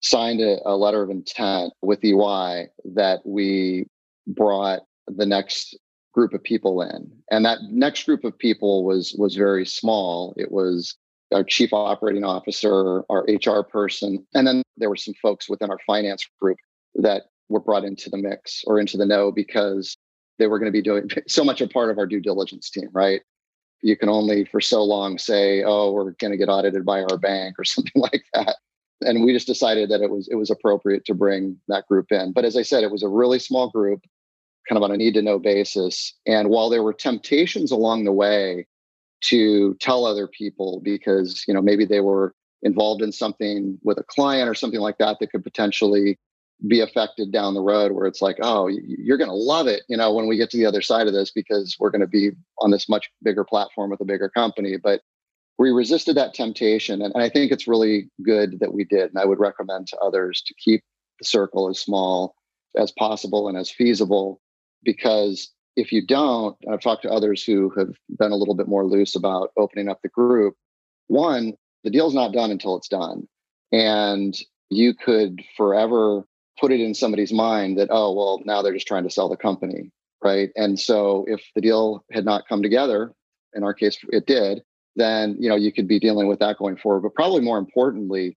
signed 0.02 0.40
a, 0.40 0.58
a 0.66 0.74
letter 0.76 1.02
of 1.02 1.10
intent 1.10 1.72
with 1.82 2.02
ey 2.04 2.68
that 2.94 3.20
we 3.24 3.86
brought 4.26 4.80
the 5.06 5.26
next 5.26 5.76
group 6.12 6.34
of 6.34 6.42
people 6.42 6.82
in. 6.82 7.10
And 7.30 7.44
that 7.44 7.58
next 7.70 8.04
group 8.04 8.24
of 8.24 8.38
people 8.38 8.84
was 8.84 9.14
was 9.18 9.36
very 9.36 9.66
small. 9.66 10.34
It 10.36 10.50
was 10.50 10.96
our 11.32 11.44
chief 11.44 11.72
operating 11.72 12.24
officer 12.24 13.04
our 13.10 13.24
hr 13.44 13.62
person 13.62 14.26
and 14.34 14.46
then 14.46 14.62
there 14.76 14.88
were 14.88 14.96
some 14.96 15.14
folks 15.22 15.48
within 15.48 15.70
our 15.70 15.78
finance 15.86 16.26
group 16.40 16.58
that 16.96 17.22
were 17.48 17.60
brought 17.60 17.84
into 17.84 18.10
the 18.10 18.16
mix 18.16 18.62
or 18.66 18.80
into 18.80 18.96
the 18.96 19.06
know 19.06 19.30
because 19.30 19.96
they 20.38 20.46
were 20.46 20.58
going 20.58 20.72
to 20.72 20.76
be 20.76 20.82
doing 20.82 21.08
so 21.28 21.44
much 21.44 21.60
a 21.60 21.68
part 21.68 21.90
of 21.90 21.98
our 21.98 22.06
due 22.06 22.20
diligence 22.20 22.70
team 22.70 22.88
right? 22.92 23.22
You 23.82 23.96
can 23.96 24.08
only 24.08 24.44
for 24.44 24.60
so 24.60 24.82
long 24.82 25.18
say 25.18 25.62
oh 25.64 25.92
we're 25.92 26.10
going 26.12 26.32
to 26.32 26.36
get 26.36 26.48
audited 26.48 26.84
by 26.84 27.02
our 27.02 27.18
bank 27.18 27.56
or 27.58 27.64
something 27.64 28.00
like 28.00 28.24
that 28.34 28.56
and 29.02 29.24
we 29.24 29.32
just 29.32 29.46
decided 29.46 29.90
that 29.90 30.02
it 30.02 30.10
was 30.10 30.28
it 30.28 30.36
was 30.36 30.50
appropriate 30.50 31.04
to 31.04 31.14
bring 31.14 31.56
that 31.68 31.86
group 31.86 32.06
in 32.10 32.32
but 32.32 32.44
as 32.44 32.56
i 32.56 32.62
said 32.62 32.84
it 32.84 32.90
was 32.90 33.02
a 33.02 33.08
really 33.08 33.38
small 33.38 33.70
group 33.70 34.02
kind 34.70 34.76
of 34.76 34.82
on 34.82 34.92
a 34.92 34.96
need 34.96 35.14
to 35.14 35.22
know 35.22 35.38
basis. 35.38 36.14
And 36.26 36.48
while 36.48 36.70
there 36.70 36.82
were 36.82 36.92
temptations 36.92 37.72
along 37.72 38.04
the 38.04 38.12
way 38.12 38.66
to 39.22 39.74
tell 39.80 40.06
other 40.06 40.28
people 40.28 40.80
because, 40.82 41.44
you 41.46 41.54
know, 41.54 41.60
maybe 41.60 41.84
they 41.84 42.00
were 42.00 42.34
involved 42.62 43.02
in 43.02 43.10
something 43.10 43.78
with 43.82 43.98
a 43.98 44.04
client 44.04 44.48
or 44.48 44.54
something 44.54 44.80
like 44.80 44.98
that 44.98 45.18
that 45.18 45.32
could 45.32 45.42
potentially 45.42 46.18
be 46.68 46.80
affected 46.80 47.32
down 47.32 47.54
the 47.54 47.60
road 47.60 47.92
where 47.92 48.06
it's 48.06 48.22
like, 48.22 48.36
oh, 48.42 48.68
you're 48.68 49.16
going 49.16 49.30
to 49.30 49.34
love 49.34 49.66
it, 49.66 49.82
you 49.88 49.96
know, 49.96 50.12
when 50.12 50.28
we 50.28 50.36
get 50.36 50.50
to 50.50 50.58
the 50.58 50.66
other 50.66 50.82
side 50.82 51.06
of 51.06 51.14
this 51.14 51.30
because 51.30 51.76
we're 51.80 51.90
going 51.90 52.02
to 52.02 52.06
be 52.06 52.30
on 52.58 52.70
this 52.70 52.88
much 52.88 53.10
bigger 53.22 53.44
platform 53.44 53.90
with 53.90 54.00
a 54.00 54.04
bigger 54.04 54.28
company. 54.28 54.76
But 54.76 55.00
we 55.60 55.70
resisted 55.70 56.16
that 56.16 56.32
temptation. 56.32 57.02
And, 57.02 57.12
and 57.14 57.22
I 57.22 57.28
think 57.28 57.52
it's 57.52 57.68
really 57.68 58.08
good 58.22 58.60
that 58.60 58.72
we 58.72 58.84
did. 58.84 59.10
And 59.10 59.18
I 59.18 59.26
would 59.26 59.38
recommend 59.38 59.88
to 59.88 59.98
others 59.98 60.42
to 60.46 60.54
keep 60.54 60.82
the 61.18 61.26
circle 61.26 61.68
as 61.68 61.78
small 61.78 62.34
as 62.78 62.92
possible 62.92 63.46
and 63.46 63.58
as 63.58 63.70
feasible 63.70 64.40
because 64.82 65.52
if 65.76 65.92
you 65.92 66.06
don't, 66.06 66.56
I've 66.72 66.80
talked 66.80 67.02
to 67.02 67.10
others 67.10 67.44
who 67.44 67.68
have 67.76 67.90
been 68.18 68.32
a 68.32 68.36
little 68.36 68.54
bit 68.54 68.68
more 68.68 68.86
loose 68.86 69.14
about 69.14 69.50
opening 69.58 69.90
up 69.90 70.00
the 70.02 70.08
group. 70.08 70.54
One, 71.08 71.52
the 71.84 71.90
deal's 71.90 72.14
not 72.14 72.32
done 72.32 72.50
until 72.50 72.78
it's 72.78 72.88
done. 72.88 73.28
And 73.70 74.34
you 74.70 74.94
could 74.94 75.42
forever 75.58 76.24
put 76.58 76.72
it 76.72 76.80
in 76.80 76.94
somebody's 76.94 77.34
mind 77.34 77.78
that, 77.78 77.88
oh, 77.90 78.14
well, 78.14 78.40
now 78.46 78.62
they're 78.62 78.72
just 78.72 78.88
trying 78.88 79.04
to 79.04 79.10
sell 79.10 79.28
the 79.28 79.36
company. 79.36 79.90
Right. 80.24 80.48
And 80.56 80.80
so 80.80 81.26
if 81.28 81.42
the 81.54 81.60
deal 81.60 82.02
had 82.10 82.24
not 82.24 82.48
come 82.48 82.62
together, 82.62 83.12
in 83.54 83.62
our 83.62 83.74
case, 83.74 83.98
it 84.08 84.26
did, 84.26 84.62
then, 85.00 85.36
you 85.40 85.48
know, 85.48 85.56
you 85.56 85.72
could 85.72 85.88
be 85.88 85.98
dealing 85.98 86.28
with 86.28 86.38
that 86.40 86.58
going 86.58 86.76
forward. 86.76 87.00
But 87.00 87.14
probably 87.14 87.40
more 87.40 87.58
importantly, 87.58 88.36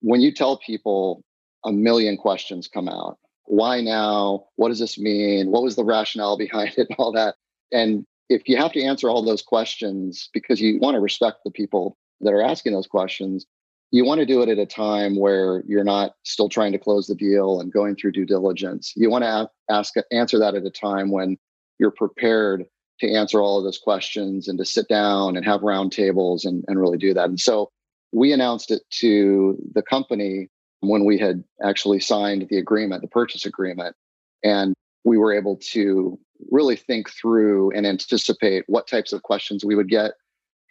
when 0.00 0.20
you 0.20 0.32
tell 0.32 0.58
people 0.58 1.24
a 1.64 1.72
million 1.72 2.16
questions 2.16 2.68
come 2.68 2.88
out 2.88 3.18
why 3.46 3.80
now? 3.80 4.46
What 4.56 4.68
does 4.68 4.78
this 4.78 4.98
mean? 4.98 5.50
What 5.50 5.62
was 5.62 5.76
the 5.76 5.84
rationale 5.84 6.38
behind 6.38 6.74
it? 6.78 6.88
All 6.98 7.12
that. 7.12 7.36
And 7.72 8.04
if 8.28 8.48
you 8.48 8.56
have 8.56 8.72
to 8.72 8.82
answer 8.82 9.08
all 9.08 9.24
those 9.24 9.42
questions 9.42 10.28
because 10.32 10.60
you 10.60 10.78
want 10.80 10.94
to 10.94 11.00
respect 11.00 11.38
the 11.44 11.50
people 11.50 11.96
that 12.20 12.32
are 12.32 12.42
asking 12.42 12.72
those 12.72 12.86
questions, 12.86 13.44
you 13.90 14.04
want 14.04 14.18
to 14.20 14.26
do 14.26 14.42
it 14.42 14.48
at 14.48 14.58
a 14.58 14.66
time 14.66 15.16
where 15.16 15.62
you're 15.68 15.84
not 15.84 16.14
still 16.24 16.48
trying 16.48 16.72
to 16.72 16.78
close 16.78 17.06
the 17.06 17.14
deal 17.14 17.60
and 17.60 17.72
going 17.72 17.94
through 17.94 18.12
due 18.12 18.24
diligence. 18.24 18.92
You 18.96 19.10
want 19.10 19.24
to 19.24 19.48
ask 19.70 19.94
answer 20.10 20.38
that 20.38 20.54
at 20.54 20.64
a 20.64 20.70
time 20.70 21.10
when 21.10 21.36
you're 21.78 21.92
prepared 21.92 22.64
to 23.00 23.12
answer 23.12 23.40
all 23.40 23.58
of 23.58 23.64
those 23.64 23.78
questions 23.78 24.48
and 24.48 24.58
to 24.58 24.64
sit 24.64 24.88
down 24.88 25.36
and 25.36 25.44
have 25.44 25.60
roundtables 25.60 26.44
and, 26.44 26.64
and 26.68 26.80
really 26.80 26.98
do 26.98 27.14
that. 27.14 27.28
And 27.28 27.40
so 27.40 27.70
we 28.12 28.32
announced 28.32 28.70
it 28.70 28.82
to 29.00 29.56
the 29.74 29.82
company 29.82 30.48
when 30.80 31.04
we 31.04 31.18
had 31.18 31.42
actually 31.62 32.00
signed 32.00 32.46
the 32.50 32.58
agreement, 32.58 33.02
the 33.02 33.08
purchase 33.08 33.46
agreement. 33.46 33.96
And 34.42 34.74
we 35.04 35.18
were 35.18 35.32
able 35.32 35.56
to 35.72 36.18
really 36.50 36.76
think 36.76 37.10
through 37.10 37.72
and 37.72 37.86
anticipate 37.86 38.64
what 38.66 38.86
types 38.86 39.12
of 39.12 39.22
questions 39.22 39.64
we 39.64 39.74
would 39.74 39.88
get 39.88 40.12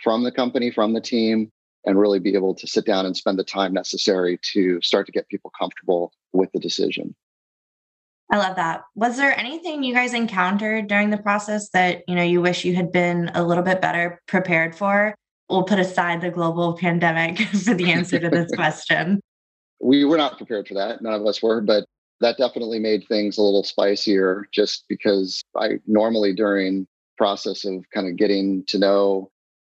from 0.03 0.23
the 0.23 0.31
company, 0.31 0.71
from 0.71 0.93
the 0.93 1.01
team, 1.01 1.51
and 1.85 1.99
really 1.99 2.19
be 2.19 2.35
able 2.35 2.55
to 2.55 2.67
sit 2.67 2.85
down 2.85 3.05
and 3.05 3.15
spend 3.17 3.37
the 3.37 3.43
time 3.43 3.73
necessary 3.73 4.39
to 4.53 4.79
start 4.81 5.05
to 5.05 5.11
get 5.11 5.27
people 5.27 5.51
comfortable 5.57 6.11
with 6.31 6.51
the 6.53 6.59
decision. 6.59 7.15
I 8.31 8.37
love 8.37 8.55
that. 8.55 8.83
Was 8.95 9.17
there 9.17 9.37
anything 9.37 9.83
you 9.83 9.93
guys 9.93 10.13
encountered 10.13 10.87
during 10.87 11.09
the 11.09 11.17
process 11.17 11.69
that, 11.69 12.03
you 12.07 12.15
know, 12.15 12.23
you 12.23 12.41
wish 12.41 12.65
you 12.65 12.75
had 12.75 12.91
been 12.91 13.29
a 13.35 13.43
little 13.43 13.63
bit 13.63 13.81
better 13.81 14.21
prepared 14.27 14.75
for? 14.75 15.13
We'll 15.49 15.63
put 15.63 15.79
aside 15.79 16.21
the 16.21 16.31
global 16.31 16.73
pandemic 16.77 17.39
for 17.63 17.73
the 17.73 17.91
answer 17.91 18.19
to 18.19 18.29
this 18.29 18.51
question 18.55 19.19
we 19.83 20.05
were 20.05 20.17
not 20.17 20.37
prepared 20.37 20.67
for 20.67 20.73
that. 20.75 21.01
None 21.01 21.13
of 21.13 21.25
us 21.25 21.43
were, 21.43 21.61
but 21.61 21.85
that 22.21 22.37
definitely 22.37 22.79
made 22.79 23.05
things 23.07 23.37
a 23.37 23.41
little 23.41 23.63
spicier 23.63 24.47
just 24.51 24.85
because 24.87 25.43
I 25.57 25.79
normally 25.85 26.33
during 26.33 26.87
process 27.17 27.65
of 27.65 27.83
kind 27.93 28.07
of 28.07 28.15
getting 28.15 28.63
to 28.67 28.79
know 28.79 29.29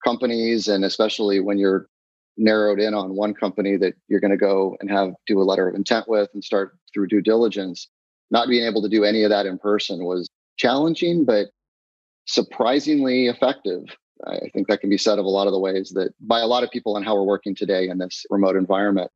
companies 0.04 0.68
and 0.68 0.84
especially 0.84 1.40
when 1.40 1.58
you're 1.58 1.88
narrowed 2.36 2.80
in 2.80 2.94
on 2.94 3.16
one 3.16 3.34
company 3.34 3.78
that 3.78 3.94
you're 4.08 4.20
going 4.20 4.32
to 4.32 4.38
go 4.38 4.76
and 4.82 4.92
have 4.92 5.14
do 5.26 5.42
a 5.42 5.44
letter 5.44 5.70
of 5.70 5.76
intent 5.76 6.08
with 6.08 6.30
and 6.34 6.44
start 6.44 6.76
through 6.94 7.08
due 7.08 7.22
diligence 7.22 7.88
not 8.32 8.48
being 8.48 8.66
able 8.66 8.82
to 8.82 8.90
do 8.90 9.04
any 9.04 9.24
of 9.24 9.30
that 9.30 9.46
in 9.46 9.58
person 9.58 10.04
was 10.04 10.30
challenging 10.58 11.26
but 11.26 11.48
surprisingly 12.26 13.28
effective 13.28 13.84
i 14.28 14.40
think 14.54 14.68
that 14.68 14.80
can 14.80 14.90
be 14.90 14.98
said 14.98 15.20
of 15.20 15.26
a 15.26 15.30
lot 15.30 15.48
of 15.48 15.54
the 15.54 15.60
ways 15.60 15.92
that 15.96 16.14
by 16.22 16.40
a 16.40 16.48
lot 16.48 16.64
of 16.64 16.72
people 16.72 16.96
and 16.96 17.06
how 17.06 17.16
we're 17.16 17.24
working 17.24 17.56
today 17.56 17.90
in 17.90 17.98
this 17.98 18.26
remote 18.30 18.56
environment 18.56 19.10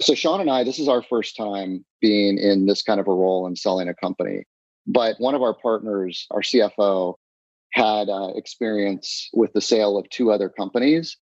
so 0.00 0.14
Sean 0.14 0.40
and 0.40 0.50
I, 0.50 0.64
this 0.64 0.78
is 0.78 0.88
our 0.88 1.02
first 1.02 1.36
time 1.36 1.84
being 2.00 2.38
in 2.38 2.66
this 2.66 2.82
kind 2.82 3.00
of 3.00 3.06
a 3.06 3.12
role 3.12 3.46
and 3.46 3.56
selling 3.56 3.88
a 3.88 3.94
company. 3.94 4.44
But 4.86 5.16
one 5.18 5.34
of 5.34 5.42
our 5.42 5.54
partners, 5.54 6.26
our 6.30 6.40
CFO, 6.40 7.14
had 7.72 8.08
uh, 8.08 8.32
experience 8.34 9.28
with 9.32 9.52
the 9.52 9.60
sale 9.60 9.96
of 9.96 10.08
two 10.08 10.32
other 10.32 10.48
companies. 10.48 11.16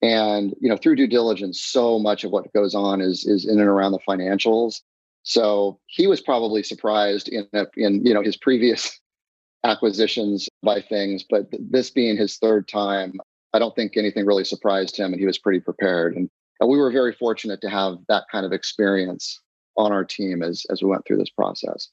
And 0.00 0.54
you 0.60 0.68
know, 0.68 0.76
through 0.76 0.96
due 0.96 1.08
diligence, 1.08 1.60
so 1.60 1.98
much 1.98 2.24
of 2.24 2.30
what 2.30 2.52
goes 2.54 2.74
on 2.74 3.00
is 3.00 3.26
is 3.26 3.44
in 3.44 3.58
and 3.58 3.68
around 3.68 3.92
the 3.92 3.98
financials. 4.08 4.80
So 5.22 5.78
he 5.86 6.06
was 6.06 6.20
probably 6.20 6.62
surprised 6.62 7.28
in 7.28 7.46
in 7.76 8.04
you 8.04 8.14
know 8.14 8.22
his 8.22 8.36
previous 8.36 8.98
acquisitions 9.64 10.48
by 10.62 10.80
things, 10.80 11.24
but 11.28 11.46
this 11.58 11.90
being 11.90 12.16
his 12.16 12.38
third 12.38 12.66
time, 12.66 13.12
I 13.52 13.58
don't 13.58 13.74
think 13.74 13.96
anything 13.96 14.24
really 14.24 14.44
surprised 14.44 14.96
him, 14.96 15.12
and 15.12 15.20
he 15.20 15.26
was 15.26 15.38
pretty 15.38 15.60
prepared. 15.60 16.16
And, 16.16 16.30
and 16.60 16.70
we 16.70 16.78
were 16.78 16.90
very 16.90 17.12
fortunate 17.12 17.60
to 17.60 17.70
have 17.70 17.96
that 18.08 18.24
kind 18.32 18.46
of 18.46 18.52
experience 18.52 19.40
on 19.76 19.92
our 19.92 20.04
team 20.04 20.42
as 20.42 20.64
as 20.70 20.82
we 20.82 20.88
went 20.88 21.06
through 21.06 21.18
this 21.18 21.30
process. 21.30 21.88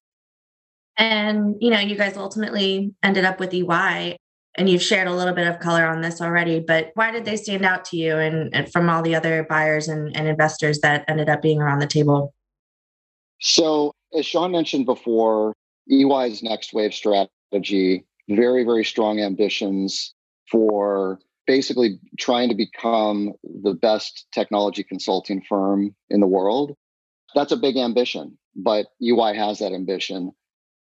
And 0.98 1.55
you 1.60 1.69
know, 1.69 1.79
you 1.79 1.96
guys 1.96 2.17
ultimately 2.17 2.93
ended 3.03 3.25
up 3.25 3.39
with 3.39 3.53
EY, 3.53 4.17
and 4.55 4.69
you've 4.69 4.81
shared 4.81 5.07
a 5.07 5.13
little 5.13 5.34
bit 5.34 5.48
of 5.48 5.60
color 5.60 5.86
on 5.86 6.01
this 6.01 6.22
already. 6.22 6.60
But 6.60 6.91
why 6.96 7.12
did 7.12 7.25
they 7.25 7.36
stand 7.36 7.65
out 7.65 7.84
to 7.86 7.98
you, 7.98 8.17
and, 8.17 8.53
and 8.55 8.72
from 8.72 8.89
all 8.89 9.01
the 9.01 9.15
other 9.15 9.46
buyers 9.48 9.89
and, 9.89 10.15
and 10.15 10.27
investors 10.27 10.79
that 10.79 11.03
ended 11.07 11.29
up 11.29 11.41
being 11.41 11.62
around 11.62 11.79
the 11.79 11.88
table? 11.88 12.34
So, 13.39 13.94
as 14.17 14.25
Sean 14.25 14.51
mentioned 14.51 14.86
before, 14.86 15.53
EY's 15.89 16.44
next 16.44 16.74
wave 16.74 16.94
strategy, 16.94 18.06
very, 18.29 18.63
very 18.63 18.84
strong 18.84 19.20
ambitions 19.20 20.13
for 20.51 21.20
basically 21.46 22.00
trying 22.20 22.50
to 22.50 22.56
become 22.56 23.34
the 23.63 23.74
best 23.74 24.27
technology 24.34 24.84
consulting 24.84 25.41
firm 25.41 25.96
in 26.10 26.20
the 26.20 26.27
world. 26.27 26.75
That's 27.36 27.51
a 27.51 27.58
big 27.58 27.77
ambition, 27.77 28.38
but 28.56 28.88
EY 29.01 29.34
has 29.36 29.60
that 29.60 29.72
ambition. 29.72 30.32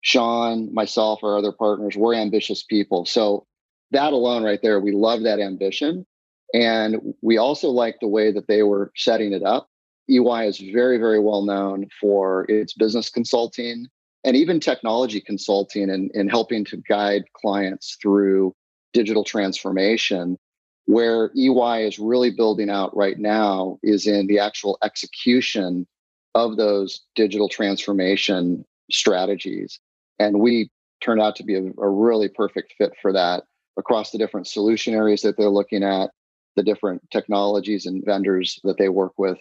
Sean, 0.00 0.72
myself, 0.72 1.20
our 1.22 1.36
other 1.36 1.52
partners, 1.52 1.96
we're 1.96 2.14
ambitious 2.14 2.62
people. 2.62 3.06
So 3.06 3.46
that 3.90 4.12
alone 4.12 4.42
right 4.42 4.60
there, 4.62 4.80
we 4.80 4.92
love 4.92 5.22
that 5.22 5.40
ambition. 5.40 6.06
And 6.52 7.14
we 7.20 7.36
also 7.36 7.68
like 7.68 7.96
the 8.00 8.08
way 8.08 8.30
that 8.32 8.46
they 8.46 8.62
were 8.62 8.92
setting 8.96 9.32
it 9.32 9.42
up. 9.42 9.68
EY 10.10 10.46
is 10.46 10.58
very, 10.58 10.98
very 10.98 11.18
well 11.18 11.42
known 11.42 11.88
for 12.00 12.44
its 12.50 12.74
business 12.74 13.08
consulting 13.08 13.86
and 14.24 14.36
even 14.36 14.60
technology 14.60 15.20
consulting 15.20 15.90
and, 15.90 16.10
and 16.14 16.30
helping 16.30 16.64
to 16.64 16.78
guide 16.88 17.24
clients 17.34 17.96
through 18.00 18.54
digital 18.92 19.24
transformation. 19.24 20.38
Where 20.86 21.30
EY 21.36 21.86
is 21.86 21.98
really 21.98 22.30
building 22.30 22.68
out 22.68 22.94
right 22.94 23.18
now 23.18 23.78
is 23.82 24.06
in 24.06 24.26
the 24.26 24.38
actual 24.38 24.76
execution 24.84 25.86
of 26.34 26.56
those 26.56 27.00
digital 27.14 27.48
transformation 27.48 28.64
strategies. 28.90 29.80
And 30.18 30.40
we 30.40 30.70
turned 31.02 31.22
out 31.22 31.36
to 31.36 31.44
be 31.44 31.54
a, 31.54 31.62
a 31.78 31.88
really 31.88 32.28
perfect 32.28 32.74
fit 32.76 32.92
for 33.00 33.12
that 33.12 33.44
across 33.78 34.10
the 34.10 34.18
different 34.18 34.46
solution 34.46 34.94
areas 34.94 35.22
that 35.22 35.36
they're 35.38 35.48
looking 35.48 35.82
at, 35.82 36.10
the 36.56 36.62
different 36.62 37.02
technologies 37.10 37.86
and 37.86 38.04
vendors 38.04 38.60
that 38.64 38.76
they 38.78 38.88
work 38.88 39.12
with 39.16 39.38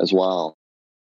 as 0.00 0.12
well. 0.12 0.56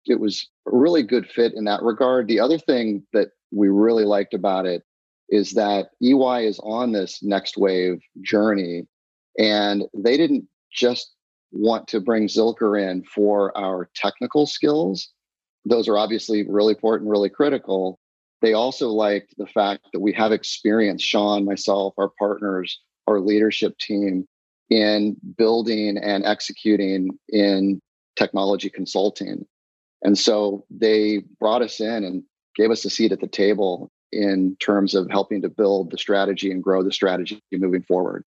It 0.05 0.19
was 0.19 0.47
a 0.67 0.75
really 0.75 1.03
good 1.03 1.27
fit 1.27 1.53
in 1.53 1.65
that 1.65 1.81
regard. 1.81 2.27
The 2.27 2.39
other 2.39 2.57
thing 2.57 3.05
that 3.13 3.29
we 3.51 3.69
really 3.69 4.05
liked 4.05 4.33
about 4.33 4.65
it 4.65 4.83
is 5.29 5.51
that 5.51 5.89
EY 6.01 6.45
is 6.45 6.59
on 6.59 6.91
this 6.91 7.23
next 7.23 7.57
wave 7.57 7.99
journey 8.21 8.87
and 9.37 9.83
they 9.93 10.17
didn't 10.17 10.47
just 10.71 11.13
want 11.51 11.87
to 11.87 11.99
bring 11.99 12.27
Zilker 12.27 12.79
in 12.81 13.03
for 13.03 13.57
our 13.57 13.89
technical 13.95 14.45
skills. 14.45 15.09
Those 15.65 15.87
are 15.87 15.97
obviously 15.97 16.47
really 16.47 16.73
important, 16.73 17.09
really 17.09 17.29
critical. 17.29 17.99
They 18.41 18.53
also 18.53 18.89
liked 18.89 19.33
the 19.37 19.47
fact 19.47 19.87
that 19.93 20.01
we 20.01 20.13
have 20.13 20.31
experience, 20.31 21.01
Sean, 21.01 21.45
myself, 21.45 21.93
our 21.97 22.11
partners, 22.19 22.79
our 23.07 23.19
leadership 23.19 23.77
team, 23.79 24.27
in 24.69 25.15
building 25.37 25.97
and 25.97 26.25
executing 26.25 27.09
in 27.29 27.81
technology 28.15 28.69
consulting. 28.69 29.45
And 30.03 30.17
so 30.17 30.65
they 30.69 31.23
brought 31.39 31.61
us 31.61 31.79
in 31.79 32.03
and 32.03 32.23
gave 32.55 32.71
us 32.71 32.85
a 32.85 32.89
seat 32.89 33.11
at 33.11 33.19
the 33.19 33.27
table 33.27 33.91
in 34.11 34.55
terms 34.59 34.95
of 34.95 35.09
helping 35.09 35.41
to 35.41 35.49
build 35.49 35.91
the 35.91 35.97
strategy 35.97 36.51
and 36.51 36.63
grow 36.63 36.83
the 36.83 36.91
strategy 36.91 37.41
moving 37.51 37.83
forward. 37.83 38.23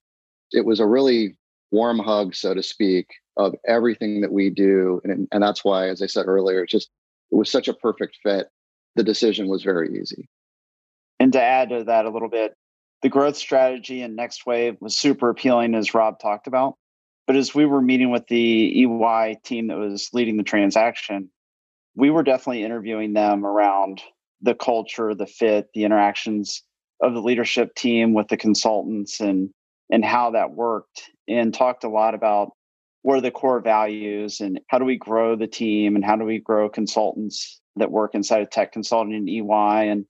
It 0.53 0.64
was 0.64 0.81
a 0.81 0.87
really 0.87 1.37
warm 1.70 1.98
hug, 1.98 2.35
so 2.35 2.55
to 2.55 2.62
speak, 2.62 3.07
of 3.37 3.55
everything 3.66 4.20
that 4.20 4.33
we 4.33 4.51
do. 4.51 5.01
And, 5.05 5.29
and 5.33 5.42
that's 5.42 5.64
why, 5.64 5.88
as 5.88 6.03
I 6.03 6.07
said 6.07 6.27
earlier, 6.27 6.64
it 6.64 6.70
just 6.70 6.90
it 7.31 7.37
was 7.37 7.51
such 7.51 7.68
a 7.68 7.74
perfect 7.74 8.18
fit. 8.22 8.48
The 8.96 9.05
decision 9.05 9.48
was 9.48 9.62
very 9.62 10.01
easy. 10.01 10.29
And 11.20 11.33
to 11.33 11.42
add 11.42 11.70
to 11.70 11.85
that 11.85 12.07
a 12.07 12.11
little 12.11 12.29
bit, 12.29 12.55
the 13.03 13.09
growth 13.09 13.37
strategy 13.37 14.03
and 14.03 14.16
next 14.16 14.46
wave 14.46 14.77
was 14.81 14.96
super 14.96 15.31
appealing, 15.31 15.74
as 15.74 15.94
Rob 15.94 16.18
talked 16.18 16.46
about. 16.46 16.77
But 17.29 17.37
as 17.37 17.55
we 17.55 17.67
were 17.67 17.83
meeting 17.83 18.09
with 18.11 18.27
the 18.29 18.83
EY 18.85 19.37
team 19.45 19.67
that 19.67 19.77
was 19.77 20.09
leading 20.14 20.38
the 20.38 20.43
transaction, 20.43 21.29
we 21.95 22.11
were 22.11 22.23
definitely 22.23 22.64
interviewing 22.64 23.12
them 23.12 23.45
around 23.45 24.01
the 24.41 24.55
culture, 24.55 25.14
the 25.14 25.27
fit, 25.27 25.69
the 25.75 25.85
interactions 25.85 26.62
of 27.03 27.12
the 27.12 27.21
leadership 27.21 27.75
team 27.75 28.14
with 28.14 28.29
the 28.29 28.38
consultants 28.38 29.21
and 29.21 29.51
and 29.91 30.05
how 30.05 30.31
that 30.31 30.53
worked 30.53 31.03
and 31.29 31.53
talked 31.53 31.85
a 31.85 31.88
lot 31.88 32.14
about 32.14 32.53
what 33.03 33.19
are 33.19 33.21
the 33.21 33.31
core 33.31 33.61
values 33.61 34.41
and 34.41 34.61
how 34.69 34.79
do 34.79 34.87
we 34.87 34.97
grow 34.97 35.37
the 35.37 35.47
team 35.47 35.97
and 35.97 36.05
how 36.05 36.17
do 36.17 36.25
we 36.25 36.38
grow 36.38 36.69
consultants 36.69 37.61
that 37.77 37.91
work 37.91 38.14
inside 38.14 38.41
of 38.41 38.51
tech 38.51 38.73
consulting 38.73 39.14
and 39.14 39.29
EY 39.29 39.91
and 39.91 40.07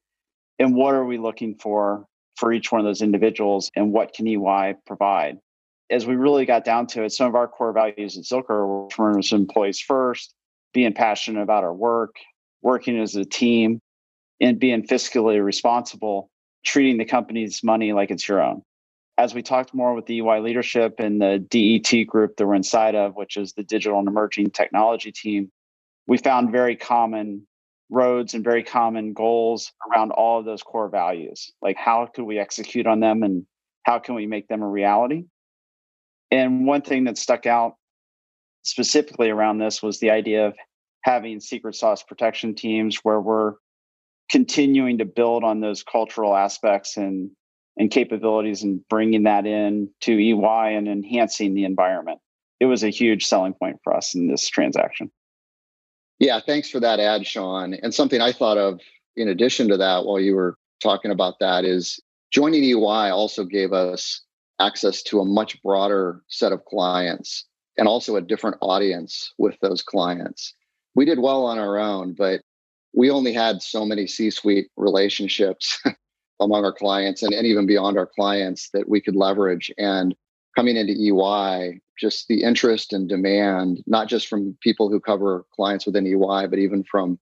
and 0.61 0.73
what 0.73 0.95
are 0.95 1.05
we 1.05 1.19
looking 1.19 1.57
for 1.57 2.07
for 2.37 2.53
each 2.53 2.71
one 2.71 2.81
of 2.81 2.85
those 2.85 3.03
individuals 3.03 3.73
and 3.75 3.93
what 3.93 4.15
can 4.15 4.29
EY 4.29 4.77
provide. 4.87 5.39
As 5.90 6.07
we 6.07 6.16
really 6.16 6.44
got 6.44 6.64
down 6.64 6.87
to 6.88 7.05
it, 7.05 7.12
some 7.12 7.29
of 7.29 7.35
our 7.35 7.48
core 7.48 7.72
values 7.72 8.18
at 8.18 8.24
Zilker 8.24 8.88
were 8.98 9.20
employees 9.33 9.81
first, 9.81 10.35
being 10.74 10.92
passionate 10.92 11.42
about 11.42 11.64
our 11.64 11.72
work, 11.72 12.16
working 12.62 13.01
as 13.01 13.16
a 13.16 13.24
team, 13.24 13.81
and 14.40 14.59
being 14.59 14.87
fiscally 14.87 15.42
responsible, 15.42 16.31
treating 16.64 16.98
the 16.98 17.05
company's 17.05 17.62
money 17.64 17.92
like 17.92 18.11
it's 18.11 18.29
your 18.29 18.42
own. 18.42 18.62
As 19.16 19.35
we 19.35 19.42
talked 19.42 19.74
more 19.74 19.94
with 19.94 20.07
the 20.07 20.18
EY 20.18 20.40
leadership 20.40 21.01
and 21.01 21.20
the 21.20 21.38
DET 21.38 22.07
group 22.07 22.37
that 22.37 22.46
we're 22.46 22.55
inside 22.55 22.94
of, 22.94 23.16
which 23.16 23.37
is 23.37 23.55
the 23.55 23.64
digital 23.64 23.98
and 23.98 24.07
emerging 24.07 24.51
technology 24.51 25.11
team, 25.11 25.51
we 26.07 26.18
found 26.18 26.53
very 26.53 26.77
common 26.77 27.46
roads 27.90 28.35
and 28.35 28.44
very 28.44 28.62
common 28.62 29.14
goals 29.14 29.72
around 29.90 30.12
all 30.12 30.38
of 30.38 30.44
those 30.44 30.62
core 30.62 30.88
values. 30.88 31.51
Like, 31.62 31.77
how 31.77 32.07
could 32.07 32.24
we 32.24 32.38
execute 32.38 32.87
on 32.87 33.01
them 33.01 33.22
and 33.22 33.44
how 33.83 33.98
can 33.98 34.14
we 34.14 34.27
make 34.27 34.46
them 34.48 34.62
a 34.62 34.68
reality? 34.68 35.24
And 36.31 36.67
one 36.67 36.83
thing 36.83 37.05
that 37.05 37.19
stuck 37.19 37.47
out 37.47 37.77
specifically 38.62 39.31
around 39.31 39.59
this 39.59 39.83
was 39.83 39.99
the 40.01 40.11
idea 40.11 40.47
of 40.47 40.57
having 41.03 41.41
secret 41.41 41.75
sauce 41.75 42.03
protection 42.03 42.55
teams 42.55 42.99
where 43.03 43.21
we're 43.21 43.55
continuing 44.31 44.99
to 44.99 45.05
build 45.05 45.43
on 45.43 45.61
those 45.61 45.83
cultural 45.83 46.37
aspects 46.37 46.97
and 46.97 47.31
and 47.79 47.93
capabilities 47.93 48.64
and 48.64 48.81
bringing 48.88 49.23
that 49.23 49.47
in 49.47 49.88
to 50.01 50.12
EY 50.12 50.75
and 50.75 50.88
enhancing 50.88 51.55
the 51.55 51.64
environment. 51.64 52.19
It 52.59 52.67
was 52.67 52.83
a 52.83 52.88
huge 52.88 53.25
selling 53.25 53.55
point 53.55 53.77
for 53.85 53.95
us 53.95 54.17
in 54.17 54.27
this 54.27 54.49
transaction. 54.49 55.12
Yeah, 56.19 56.41
thanks 56.45 56.69
for 56.69 56.81
that 56.81 56.99
ad, 56.99 57.25
Sean. 57.25 57.75
And 57.75 57.95
something 57.95 58.21
I 58.21 58.33
thought 58.33 58.59
of 58.59 58.81
in 59.17 59.29
addition 59.29 59.69
to 59.69 59.77
that 59.77 60.05
while 60.05 60.19
you 60.19 60.35
were 60.35 60.57
talking 60.83 61.12
about 61.12 61.38
that 61.38 61.64
is 61.64 62.01
joining 62.33 62.64
EY 62.64 63.11
also 63.11 63.45
gave 63.45 63.73
us 63.73 64.23
access 64.61 65.03
to 65.05 65.21
a 65.21 65.25
much 65.25 65.62
broader 65.62 66.23
set 66.29 66.53
of 66.53 66.64
clients 66.64 67.44
and 67.77 67.87
also 67.87 68.16
a 68.16 68.21
different 68.21 68.57
audience 68.61 69.33
with 69.38 69.57
those 69.61 69.83
clients. 69.83 70.55
We 70.94 71.05
did 71.05 71.21
well 71.21 71.47
on 71.47 71.59
our 71.59 71.79
own, 71.79 72.14
but 72.14 72.40
we 72.94 73.11
only 73.11 73.33
had 73.33 73.62
so 73.62 73.85
many 73.85 74.07
C 74.07 74.31
suite 74.31 74.68
relationships 74.77 75.81
among 76.40 76.64
our 76.64 76.73
clients 76.73 77.23
and, 77.23 77.33
and 77.33 77.47
even 77.47 77.66
beyond 77.66 77.97
our 77.97 78.07
clients 78.07 78.71
that 78.71 78.88
we 78.88 79.01
could 79.01 79.14
leverage. 79.14 79.71
And 79.79 80.14
coming 80.57 80.77
into 80.77 80.92
EY, 80.92 81.81
just 81.99 82.27
the 82.29 82.42
interest 82.42 82.92
and 82.92 83.09
demand, 83.09 83.83
not 83.87 84.09
just 84.09 84.27
from 84.27 84.57
people 84.61 84.90
who 84.90 84.99
cover 84.99 85.44
clients 85.55 85.87
within 85.87 86.07
EY, 86.07 86.47
but 86.49 86.59
even 86.59 86.85
from 86.85 87.18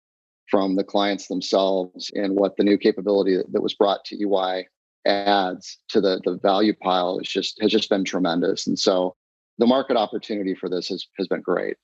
from 0.48 0.76
the 0.76 0.84
clients 0.84 1.26
themselves 1.26 2.10
and 2.14 2.36
what 2.36 2.56
the 2.56 2.62
new 2.62 2.78
capability 2.78 3.36
that 3.50 3.62
was 3.62 3.74
brought 3.74 4.04
to 4.04 4.16
EY 4.16 4.64
adds 5.06 5.78
to 5.90 6.00
the 6.00 6.20
the 6.24 6.38
value 6.42 6.74
pile 6.74 7.18
is 7.18 7.28
just 7.28 7.60
has 7.60 7.70
just 7.70 7.88
been 7.88 8.04
tremendous. 8.04 8.66
And 8.66 8.78
so 8.78 9.14
the 9.58 9.66
market 9.66 9.96
opportunity 9.96 10.54
for 10.54 10.68
this 10.68 10.88
has 10.88 11.06
has 11.18 11.28
been 11.28 11.40
great. 11.40 11.76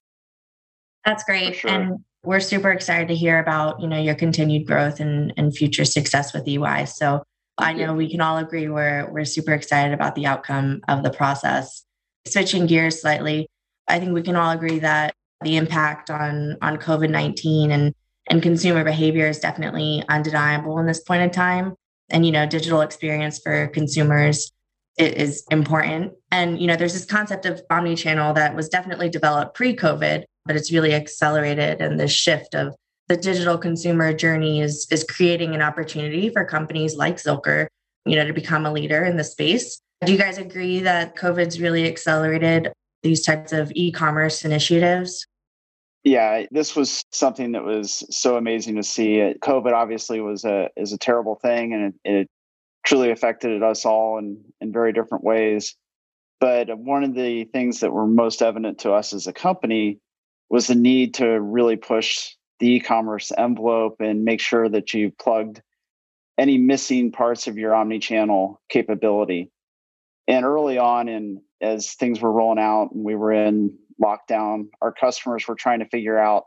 That's 1.04 1.24
great. 1.24 1.56
Sure. 1.56 1.70
And 1.70 1.98
we're 2.24 2.40
super 2.40 2.70
excited 2.70 3.08
to 3.08 3.14
hear 3.14 3.40
about, 3.40 3.80
you 3.80 3.88
know, 3.88 3.98
your 3.98 4.14
continued 4.14 4.66
growth 4.66 5.00
and, 5.00 5.32
and 5.36 5.56
future 5.56 5.84
success 5.84 6.32
with 6.32 6.46
EY. 6.46 6.84
So 6.84 7.24
I 7.58 7.72
know 7.72 7.94
we 7.94 8.10
can 8.10 8.20
all 8.20 8.38
agree 8.38 8.68
we're 8.68 9.10
we're 9.10 9.24
super 9.24 9.52
excited 9.52 9.92
about 9.92 10.14
the 10.14 10.26
outcome 10.26 10.80
of 10.88 11.02
the 11.02 11.10
process. 11.10 11.84
Switching 12.26 12.66
gears 12.66 13.00
slightly, 13.00 13.48
I 13.88 13.98
think 13.98 14.12
we 14.12 14.22
can 14.22 14.36
all 14.36 14.50
agree 14.50 14.78
that 14.78 15.14
the 15.42 15.56
impact 15.56 16.10
on 16.10 16.56
on 16.62 16.76
COVID-19 16.76 17.70
and 17.70 17.94
and 18.30 18.42
consumer 18.42 18.84
behavior 18.84 19.26
is 19.26 19.40
definitely 19.40 20.04
undeniable 20.08 20.78
in 20.78 20.86
this 20.86 21.00
point 21.00 21.22
in 21.22 21.30
time. 21.30 21.74
And 22.12 22.24
you 22.24 22.32
know, 22.32 22.46
digital 22.46 22.82
experience 22.82 23.40
for 23.42 23.68
consumers 23.68 24.52
is 24.98 25.44
important. 25.50 26.12
And 26.30 26.60
you 26.60 26.66
know, 26.66 26.76
there's 26.76 26.92
this 26.92 27.06
concept 27.06 27.46
of 27.46 27.60
omni-channel 27.70 28.34
that 28.34 28.54
was 28.54 28.68
definitely 28.68 29.08
developed 29.08 29.54
pre-COVID, 29.54 30.24
but 30.44 30.56
it's 30.56 30.72
really 30.72 30.94
accelerated 30.94 31.80
and 31.80 31.98
this 31.98 32.12
shift 32.12 32.54
of 32.54 32.74
the 33.08 33.16
digital 33.16 33.58
consumer 33.58 34.12
journey 34.12 34.60
is 34.60 34.86
is 34.90 35.04
creating 35.04 35.54
an 35.54 35.62
opportunity 35.62 36.28
for 36.28 36.44
companies 36.44 36.96
like 36.96 37.16
Zilker, 37.16 37.66
you 38.06 38.16
know, 38.16 38.26
to 38.26 38.32
become 38.32 38.66
a 38.66 38.72
leader 38.72 39.04
in 39.04 39.16
the 39.16 39.24
space. 39.24 39.80
Do 40.04 40.12
you 40.12 40.18
guys 40.18 40.38
agree 40.38 40.80
that 40.80 41.16
COVID's 41.16 41.60
really 41.60 41.86
accelerated 41.86 42.72
these 43.02 43.24
types 43.24 43.52
of 43.52 43.72
e-commerce 43.74 44.44
initiatives? 44.44 45.26
Yeah, 46.04 46.46
this 46.50 46.74
was 46.74 47.04
something 47.12 47.52
that 47.52 47.64
was 47.64 48.04
so 48.10 48.36
amazing 48.36 48.76
to 48.76 48.82
see. 48.82 49.34
COVID 49.40 49.72
obviously 49.72 50.20
was 50.20 50.44
a 50.44 50.68
is 50.76 50.92
a 50.92 50.98
terrible 50.98 51.36
thing, 51.36 51.72
and 51.72 51.94
it, 52.04 52.10
it 52.20 52.30
truly 52.84 53.10
affected 53.10 53.62
us 53.62 53.84
all 53.84 54.18
in 54.18 54.42
in 54.60 54.72
very 54.72 54.92
different 54.92 55.22
ways. 55.22 55.76
But 56.40 56.76
one 56.76 57.04
of 57.04 57.14
the 57.14 57.44
things 57.44 57.80
that 57.80 57.92
were 57.92 58.06
most 58.06 58.42
evident 58.42 58.80
to 58.80 58.92
us 58.92 59.12
as 59.12 59.28
a 59.28 59.32
company 59.32 60.00
was 60.50 60.66
the 60.66 60.74
need 60.74 61.14
to 61.14 61.40
really 61.40 61.76
push 61.76 62.34
the 62.58 62.74
e-commerce 62.74 63.30
envelope 63.38 63.96
and 64.00 64.24
make 64.24 64.40
sure 64.40 64.68
that 64.68 64.92
you 64.92 65.12
plugged 65.20 65.62
any 66.36 66.58
missing 66.58 67.12
parts 67.12 67.46
of 67.46 67.58
your 67.58 67.74
omni-channel 67.74 68.60
capability. 68.68 69.52
And 70.26 70.44
early 70.44 70.78
on, 70.78 71.08
and 71.08 71.38
as 71.60 71.92
things 71.94 72.20
were 72.20 72.32
rolling 72.32 72.58
out 72.58 72.90
and 72.92 73.04
we 73.04 73.14
were 73.14 73.32
in 73.32 73.78
lockdown, 74.02 74.68
our 74.80 74.92
customers 74.92 75.46
were 75.46 75.54
trying 75.54 75.78
to 75.78 75.86
figure 75.86 76.18
out 76.18 76.44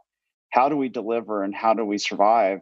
how 0.52 0.70
do 0.70 0.78
we 0.78 0.90
deliver 0.90 1.44
and 1.44 1.56
how 1.56 1.74
do 1.74 1.86
we 1.86 1.98
survive 1.98 2.62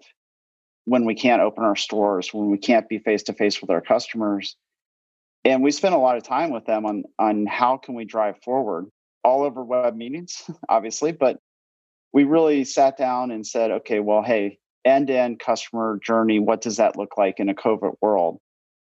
when 0.85 1.05
we 1.05 1.15
can't 1.15 1.41
open 1.41 1.63
our 1.63 1.75
stores, 1.75 2.33
when 2.33 2.49
we 2.49 2.57
can't 2.57 2.89
be 2.89 2.99
face 2.99 3.23
to 3.23 3.33
face 3.33 3.61
with 3.61 3.69
our 3.69 3.81
customers. 3.81 4.55
And 5.45 5.61
we 5.63 5.71
spent 5.71 5.95
a 5.95 5.99
lot 5.99 6.17
of 6.17 6.23
time 6.23 6.51
with 6.51 6.65
them 6.65 6.85
on 6.85 7.03
on 7.19 7.45
how 7.45 7.77
can 7.77 7.95
we 7.95 8.05
drive 8.05 8.41
forward 8.43 8.85
all 9.23 9.43
over 9.43 9.63
web 9.63 9.95
meetings, 9.95 10.43
obviously, 10.69 11.11
but 11.11 11.39
we 12.13 12.23
really 12.23 12.63
sat 12.63 12.97
down 12.97 13.31
and 13.31 13.45
said, 13.45 13.71
okay, 13.71 13.99
well, 13.99 14.21
hey, 14.21 14.59
end-to-end 14.85 15.39
customer 15.39 15.99
journey, 16.05 16.39
what 16.39 16.61
does 16.61 16.77
that 16.77 16.97
look 16.97 17.17
like 17.17 17.39
in 17.39 17.49
a 17.49 17.55
COVID 17.55 17.93
world? 18.01 18.39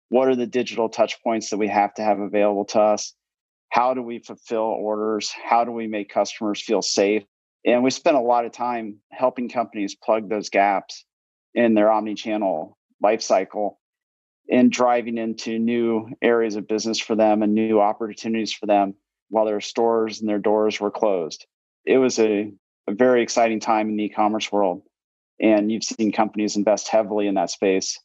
What 0.09 0.27
are 0.27 0.35
the 0.35 0.47
digital 0.47 0.89
touch 0.89 1.21
points 1.23 1.49
that 1.49 1.57
we 1.57 1.67
have 1.67 1.93
to 1.95 2.03
have 2.03 2.19
available 2.19 2.65
to 2.65 2.79
us? 2.79 3.13
How 3.69 3.93
do 3.93 4.01
we 4.01 4.19
fulfill 4.19 4.61
orders? 4.61 5.31
How 5.31 5.63
do 5.63 5.71
we 5.71 5.87
make 5.87 6.09
customers 6.09 6.61
feel 6.61 6.81
safe? 6.81 7.23
And 7.65 7.83
we 7.83 7.91
spent 7.91 8.17
a 8.17 8.21
lot 8.21 8.45
of 8.45 8.51
time 8.51 8.97
helping 9.11 9.49
companies 9.49 9.95
plug 9.95 10.29
those 10.29 10.49
gaps 10.49 11.05
in 11.53 11.73
their 11.73 11.91
omni-channel 11.91 12.77
life 13.01 13.21
cycle 13.21 13.79
and 14.51 14.71
driving 14.71 15.17
into 15.17 15.59
new 15.59 16.09
areas 16.21 16.55
of 16.55 16.67
business 16.67 16.99
for 16.99 17.15
them 17.15 17.43
and 17.43 17.53
new 17.53 17.79
opportunities 17.79 18.53
for 18.53 18.65
them 18.65 18.95
while 19.29 19.45
their 19.45 19.61
stores 19.61 20.19
and 20.19 20.29
their 20.29 20.39
doors 20.39 20.79
were 20.79 20.91
closed. 20.91 21.45
It 21.85 21.97
was 21.97 22.17
a, 22.17 22.51
a 22.87 22.93
very 22.93 23.21
exciting 23.21 23.59
time 23.59 23.89
in 23.89 23.97
the 23.97 24.05
e-commerce 24.05 24.51
world 24.51 24.81
and 25.39 25.71
you've 25.71 25.83
seen 25.83 26.11
companies 26.11 26.55
invest 26.55 26.87
heavily 26.87 27.27
in 27.27 27.35
that 27.35 27.49
space 27.49 27.99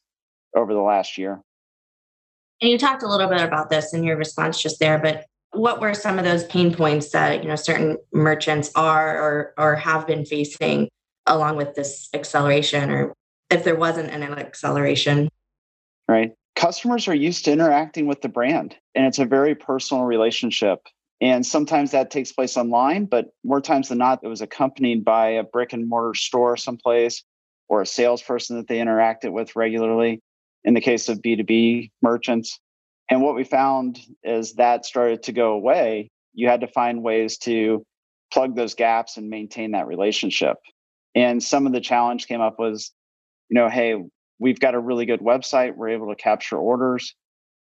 over 0.55 0.73
the 0.73 0.81
last 0.81 1.19
year. 1.19 1.43
And 2.61 2.71
you 2.71 2.79
talked 2.79 3.03
a 3.03 3.09
little 3.09 3.29
bit 3.29 3.41
about 3.41 3.71
this 3.71 3.93
in 3.93 4.05
your 4.05 4.17
response 4.17 4.63
just 4.63 4.79
there, 4.79 4.99
but 4.99 5.27
what 5.57 5.81
were 5.81 5.95
some 5.95 6.19
of 6.19 6.25
those 6.25 6.45
pain 6.45 6.75
points 6.75 7.11
that 7.11 7.43
you 7.43 7.49
know 7.49 7.57
certain 7.57 7.97
merchants 8.13 8.71
are 8.75 9.21
or 9.21 9.55
or 9.57 9.77
have 9.77 10.07
been 10.07 10.25
facing 10.25 10.89
along 11.27 11.57
with 11.57 11.75
this 11.75 12.09
acceleration 12.15 12.91
or 12.91 13.15
if 13.51 13.65
there 13.65 13.77
wasn't 13.77 14.11
an 14.11 14.23
acceleration? 14.23 15.29
Right. 16.09 16.33
Customers 16.57 17.09
are 17.09 17.15
used 17.15 17.45
to 17.47 17.53
interacting 17.53 18.07
with 18.07 18.23
the 18.23 18.29
brand 18.29 18.77
and 18.95 19.07
it's 19.07 19.19
a 19.19 19.25
very 19.25 19.55
personal 19.55 20.05
relationship. 20.05 20.81
And 21.21 21.47
sometimes 21.47 21.93
that 21.93 22.11
takes 22.11 22.33
place 22.33 22.57
online 22.57 23.07
but 23.07 23.27
more 23.45 23.61
times 23.61 23.89
than 23.89 23.99
not 23.99 24.21
it 24.23 24.29
was 24.29 24.43
accompanied 24.43 25.05
by 25.05 25.29
a 25.29 25.45
brick 25.45 25.73
and 25.73 25.89
mortar 25.89 26.15
store 26.15 26.57
someplace 26.57 27.23
or 27.69 27.83
a 27.83 27.87
salesperson 27.87 28.57
that 28.57 28.69
they 28.69 28.79
interacted 28.79 29.33
with 29.33 29.57
regularly. 29.57 30.21
In 30.65 30.75
the 30.75 30.81
case 30.81 31.09
of 31.09 31.19
b2b 31.19 31.91
merchants 32.03 32.59
and 33.11 33.23
what 33.23 33.35
we 33.35 33.45
found 33.45 34.01
is 34.23 34.55
that 34.55 34.87
started 34.87 35.23
to 35.25 35.33
go 35.33 35.53
away. 35.53 36.11
You 36.33 36.49
had 36.49 36.61
to 36.61 36.69
find 36.69 37.03
ways 37.03 37.39
to 37.39 37.85
plug 38.33 38.57
those 38.57 38.75
gaps 38.75 39.17
and 39.17 39.29
maintain 39.29 39.73
that 39.73 39.87
relationship. 39.87 40.57
And 41.15 41.43
some 41.43 41.67
of 41.67 41.73
the 41.73 41.81
challenge 41.81 42.27
came 42.27 42.41
up 42.41 42.59
was, 42.59 42.93
you 43.49 43.55
know, 43.55 43.69
hey, 43.69 44.03
we've 44.39 44.59
got 44.59 44.75
a 44.75 44.81
really 44.81 45.07
good 45.07 45.21
website, 45.21 45.77
we're 45.77 45.91
able 45.91 46.09
to 46.09 46.17
capture 46.17 46.57
orders, 46.57 47.15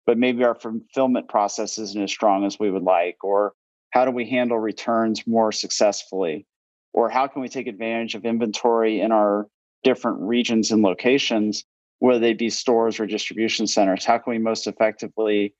but 0.07 0.17
maybe 0.17 0.43
our 0.43 0.55
fulfillment 0.55 1.27
process 1.27 1.77
isn't 1.77 2.01
as 2.01 2.09
strong 2.09 2.45
as 2.45 2.57
we 2.59 2.71
would 2.71 2.83
like. 2.83 3.17
Or 3.23 3.53
how 3.91 4.05
do 4.05 4.11
we 4.11 4.27
handle 4.27 4.57
returns 4.57 5.27
more 5.27 5.51
successfully? 5.51 6.47
Or 6.93 7.09
how 7.09 7.27
can 7.27 7.41
we 7.41 7.49
take 7.49 7.67
advantage 7.67 8.15
of 8.15 8.25
inventory 8.25 9.01
in 9.01 9.11
our 9.11 9.47
different 9.83 10.21
regions 10.21 10.71
and 10.71 10.81
locations 10.81 11.65
whether 11.99 12.19
they 12.19 12.33
be 12.33 12.49
stores 12.49 12.99
or 12.99 13.05
distribution 13.05 13.67
centers? 13.67 14.05
How 14.05 14.17
can 14.17 14.31
we 14.31 14.39
most 14.39 14.67
effectively 14.67 15.53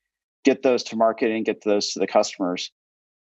get 0.44 0.64
those 0.64 0.84
to 0.84 0.96
market 0.96 1.32
and 1.32 1.46
get 1.46 1.64
those 1.64 1.92
to 1.92 2.00
the 2.00 2.08
customers? 2.08 2.72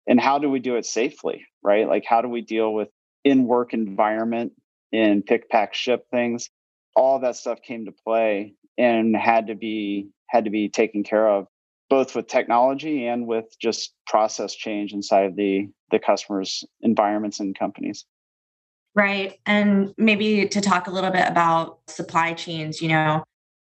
And 0.07 0.19
how 0.19 0.39
do 0.39 0.49
we 0.49 0.59
do 0.59 0.75
it 0.75 0.85
safely, 0.85 1.45
right? 1.63 1.87
Like, 1.87 2.03
how 2.05 2.21
do 2.21 2.27
we 2.27 2.41
deal 2.41 2.73
with 2.73 2.89
in 3.23 3.45
work 3.45 3.73
environment 3.73 4.53
and 4.91 5.25
pick, 5.25 5.49
pack, 5.49 5.73
ship 5.73 6.05
things? 6.11 6.49
All 6.95 7.19
that 7.19 7.35
stuff 7.35 7.61
came 7.61 7.85
to 7.85 7.91
play 7.91 8.55
and 8.77 9.15
had 9.15 9.47
to 9.47 9.55
be 9.55 10.09
had 10.27 10.45
to 10.45 10.49
be 10.49 10.69
taken 10.69 11.03
care 11.03 11.27
of 11.27 11.47
both 11.89 12.15
with 12.15 12.27
technology 12.27 13.05
and 13.05 13.27
with 13.27 13.45
just 13.59 13.93
process 14.07 14.55
change 14.55 14.93
inside 14.93 15.35
the 15.35 15.69
the 15.91 15.99
customers 15.99 16.63
environments 16.81 17.39
and 17.39 17.57
companies 17.57 18.05
Right. 18.93 19.39
And 19.45 19.93
maybe 19.97 20.47
to 20.47 20.61
talk 20.61 20.87
a 20.87 20.91
little 20.91 21.11
bit 21.11 21.27
about 21.27 21.79
supply 21.87 22.33
chains, 22.33 22.81
you 22.81 22.89
know, 22.89 23.23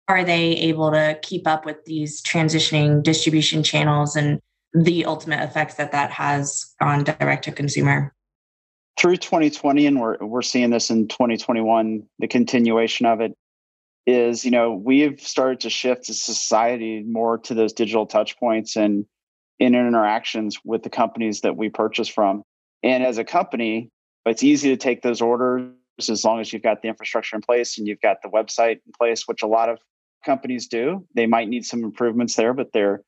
are 0.08 0.24
they 0.24 0.52
able 0.58 0.92
to 0.92 1.18
keep 1.22 1.48
up 1.48 1.66
with 1.66 1.84
these 1.86 2.22
transitioning 2.22 3.02
distribution 3.02 3.64
channels 3.64 4.16
and 4.16 4.40
the 4.74 5.06
ultimate 5.06 5.42
effects 5.42 5.76
that 5.76 5.94
that 5.94 6.12
has 6.12 6.74
on 6.82 7.04
direct 7.06 7.46
to 7.46 7.52
consumer? 7.52 8.14
Through 9.00 9.18
2020, 9.18 9.88
and 9.88 10.00
we're, 10.00 10.18
we're 10.20 10.42
seeing 10.42 10.70
this 10.70 10.90
in 10.90 11.08
2021, 11.08 12.04
the 12.20 12.28
continuation 12.28 13.06
of 13.06 13.22
it 13.22 13.34
is, 14.06 14.46
you 14.46 14.52
know, 14.52 14.74
we've 14.74 15.20
started 15.20 15.62
to 15.62 15.70
shift 15.70 16.10
as 16.10 16.22
society 16.22 17.04
more 17.04 17.38
to 17.40 17.54
those 17.54 17.74
digital 17.74 18.06
touch 18.06 18.38
points 18.38 18.76
and 18.76 19.06
in 19.60 19.74
interactions 19.74 20.60
with 20.64 20.84
the 20.84 20.90
companies 20.90 21.42
that 21.42 21.58
we 21.58 21.70
purchase 21.70 22.08
from. 22.08 22.44
And 22.84 23.04
as 23.04 23.18
a 23.18 23.24
company, 23.24 23.90
but 24.26 24.32
it's 24.32 24.44
easy 24.44 24.70
to 24.70 24.78
take 24.78 25.04
those 25.04 25.22
orders 25.22 25.70
as 26.10 26.26
long 26.26 26.42
as 26.42 26.52
you've 26.52 26.64
got 26.64 26.82
the 26.82 26.90
infrastructure 26.90 27.36
in 27.36 27.42
place 27.42 27.78
and 27.78 27.88
you've 27.88 28.02
got 28.02 28.18
the 28.24 28.30
website 28.30 28.82
in 28.86 28.92
place, 28.98 29.28
which 29.28 29.44
a 29.44 29.48
lot 29.48 29.70
of 29.70 29.80
companies 30.26 30.68
do. 30.68 31.06
They 31.16 31.28
might 31.28 31.48
need 31.48 31.64
some 31.64 31.84
improvements 31.84 32.36
there, 32.36 32.54
but 32.54 32.74
they're 32.74 33.04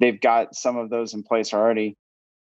they've 0.00 0.20
got 0.20 0.54
some 0.54 0.76
of 0.76 0.90
those 0.90 1.14
in 1.14 1.22
place 1.22 1.54
already. 1.54 1.96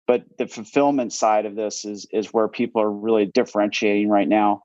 But 0.06 0.24
the 0.38 0.46
fulfillment 0.46 1.12
side 1.12 1.44
of 1.44 1.56
this 1.56 1.84
is 1.84 2.06
is 2.12 2.32
where 2.32 2.48
people 2.48 2.80
are 2.80 2.90
really 2.90 3.26
differentiating 3.26 4.08
right 4.08 4.28
now 4.28 4.62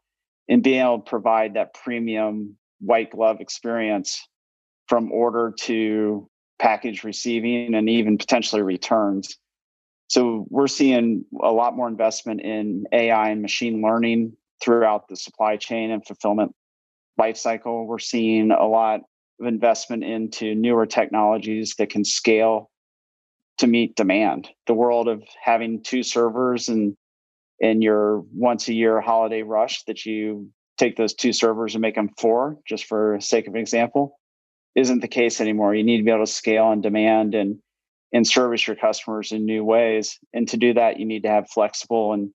and 0.47 0.62
being 0.62 0.80
able 0.80 0.99
to 0.99 1.10
provide 1.10 1.56
that 1.56 1.73
premium 1.73 2.58
white 2.80 3.12
glove 3.12 3.41
experience 3.41 4.21
from 4.88 5.12
order 5.12 5.54
to 5.62 6.30
package 6.60 7.04
receiving 7.04 7.73
and 7.73 7.89
even 7.89 8.19
potentially 8.19 8.62
returns 8.62 9.38
so 10.12 10.45
we're 10.50 10.67
seeing 10.67 11.24
a 11.41 11.54
lot 11.54 11.74
more 11.74 11.88
investment 11.88 12.41
in 12.41 12.84
AI 12.91 13.30
and 13.30 13.41
machine 13.41 13.82
learning 13.82 14.34
throughout 14.62 15.08
the 15.08 15.15
supply 15.15 15.56
chain 15.56 15.89
and 15.89 16.06
fulfillment 16.06 16.54
lifecycle. 17.17 17.86
We're 17.86 18.00
seeing 18.00 18.52
a 18.52 18.67
lot 18.67 19.04
of 19.39 19.47
investment 19.47 20.04
into 20.04 20.54
newer 20.54 20.86
technologies 20.86 21.76
that 21.78 21.91
can 21.91 22.04
scale 22.04 22.69
to 23.60 23.67
meet 23.67 23.95
demand. 23.95 24.50
The 24.67 24.74
world 24.74 25.08
of 25.08 25.24
having 25.41 25.82
two 25.82 26.04
servers 26.04 26.67
and 26.67 26.97
in 27.62 27.82
your 27.82 28.26
once 28.34 28.67
a 28.67 28.74
year 28.74 29.00
holiday 29.00 29.43
rush 29.43 29.82
that 29.84 30.06
you 30.06 30.50
take 30.78 30.97
those 30.97 31.13
two 31.13 31.32
servers 31.32 31.74
and 31.74 31.82
make 31.82 31.95
them 31.95 32.10
four, 32.19 32.58
just 32.67 32.84
for 32.84 33.17
sake 33.21 33.47
of 33.47 33.56
example, 33.56 34.19
isn't 34.76 35.00
the 35.00 35.08
case 35.08 35.39
anymore. 35.39 35.74
You 35.74 35.86
need 35.86 36.00
to 36.00 36.04
be 36.04 36.12
able 36.12 36.26
to 36.26 36.30
scale 36.30 36.65
on 36.65 36.82
demand 36.82 37.34
and 37.34 37.60
and 38.13 38.28
service 38.28 38.67
your 38.67 38.76
customers 38.76 39.32
in 39.32 39.45
new 39.45 39.63
ways. 39.63 40.19
And 40.34 40.47
to 40.50 40.58
do 40.58 40.74
that, 40.74 41.00
you 41.00 41.06
need 41.06 41.24
to 41.24 41.30
have 41.30 41.50
flexible 41.50 42.13
and 42.13 42.32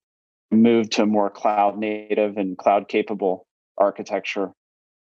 move 0.51 0.89
to 0.91 1.03
a 1.03 1.05
more 1.05 1.29
cloud 1.29 1.77
native 1.77 2.37
and 2.37 2.57
cloud 2.57 2.87
capable 2.87 3.45
architecture. 3.77 4.51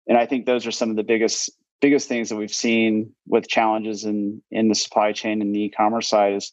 And 0.07 0.17
I 0.17 0.25
think 0.25 0.45
those 0.45 0.65
are 0.65 0.71
some 0.71 0.89
of 0.89 0.95
the 0.95 1.03
biggest 1.03 1.51
biggest 1.81 2.09
things 2.09 2.27
that 2.27 2.35
we've 2.35 2.53
seen 2.53 3.13
with 3.25 3.47
challenges 3.47 4.03
in 4.03 4.41
in 4.51 4.67
the 4.67 4.75
supply 4.75 5.13
chain 5.13 5.41
and 5.41 5.55
the 5.55 5.63
e-commerce 5.63 6.09
side 6.09 6.33
is 6.33 6.51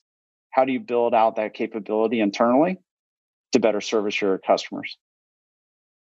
how 0.50 0.64
do 0.64 0.72
you 0.72 0.80
build 0.80 1.14
out 1.14 1.36
that 1.36 1.54
capability 1.54 2.20
internally 2.20 2.78
to 3.52 3.58
better 3.58 3.80
service 3.80 4.20
your 4.20 4.38
customers? 4.38 4.96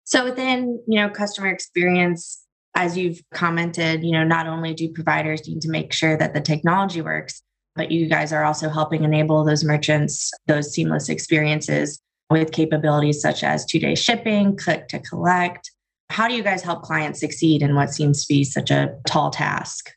So 0.04 0.26
within, 0.26 0.84
you 0.88 1.00
know, 1.00 1.10
customer 1.10 1.48
experience, 1.48 2.44
as 2.76 2.98
you've 2.98 3.22
commented, 3.34 4.04
you 4.04 4.12
know, 4.12 4.24
not 4.24 4.48
only 4.48 4.74
do 4.74 4.90
providers 4.90 5.48
need 5.48 5.62
to 5.62 5.70
make 5.70 5.94
sure 5.94 6.18
that 6.18 6.34
the 6.34 6.42
technology 6.42 7.02
works, 7.02 7.42
but 7.76 7.92
you 7.92 8.08
guys 8.08 8.34
are 8.34 8.44
also 8.44 8.70
helping 8.70 9.04
enable 9.04 9.44
those 9.44 9.64
merchants 9.64 10.32
those 10.48 10.74
seamless 10.74 11.10
experiences 11.10 12.02
with 12.30 12.52
capabilities 12.52 13.22
such 13.22 13.44
as 13.44 13.66
two 13.66 13.80
day 13.80 13.94
shipping, 13.94 14.56
click 14.56 14.88
to 14.88 15.00
collect, 15.00 15.72
how 16.12 16.28
do 16.28 16.34
you 16.34 16.44
guys 16.44 16.62
help 16.62 16.84
clients 16.84 17.20
succeed 17.20 17.62
in 17.62 17.74
what 17.74 17.90
seems 17.90 18.26
to 18.26 18.34
be 18.34 18.44
such 18.44 18.70
a 18.70 18.94
tall 19.08 19.32
task? 19.32 19.92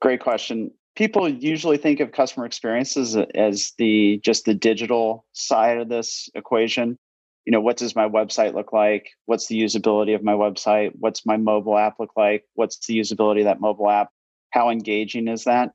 Great 0.00 0.20
question. 0.20 0.70
People 0.96 1.28
usually 1.28 1.76
think 1.76 2.00
of 2.00 2.12
customer 2.12 2.46
experiences 2.46 3.16
as 3.34 3.72
the 3.78 4.20
just 4.24 4.44
the 4.44 4.54
digital 4.54 5.26
side 5.32 5.78
of 5.78 5.88
this 5.88 6.28
equation. 6.34 6.96
You 7.44 7.50
know, 7.50 7.60
what 7.60 7.76
does 7.76 7.94
my 7.94 8.08
website 8.08 8.54
look 8.54 8.72
like? 8.72 9.10
What's 9.26 9.48
the 9.48 9.60
usability 9.60 10.14
of 10.14 10.22
my 10.22 10.32
website? 10.32 10.92
What's 10.98 11.26
my 11.26 11.36
mobile 11.36 11.76
app 11.76 11.98
look 11.98 12.12
like? 12.16 12.44
What's 12.54 12.86
the 12.86 12.98
usability 12.98 13.40
of 13.40 13.44
that 13.44 13.60
mobile 13.60 13.90
app? 13.90 14.08
How 14.50 14.70
engaging 14.70 15.28
is 15.28 15.44
that? 15.44 15.72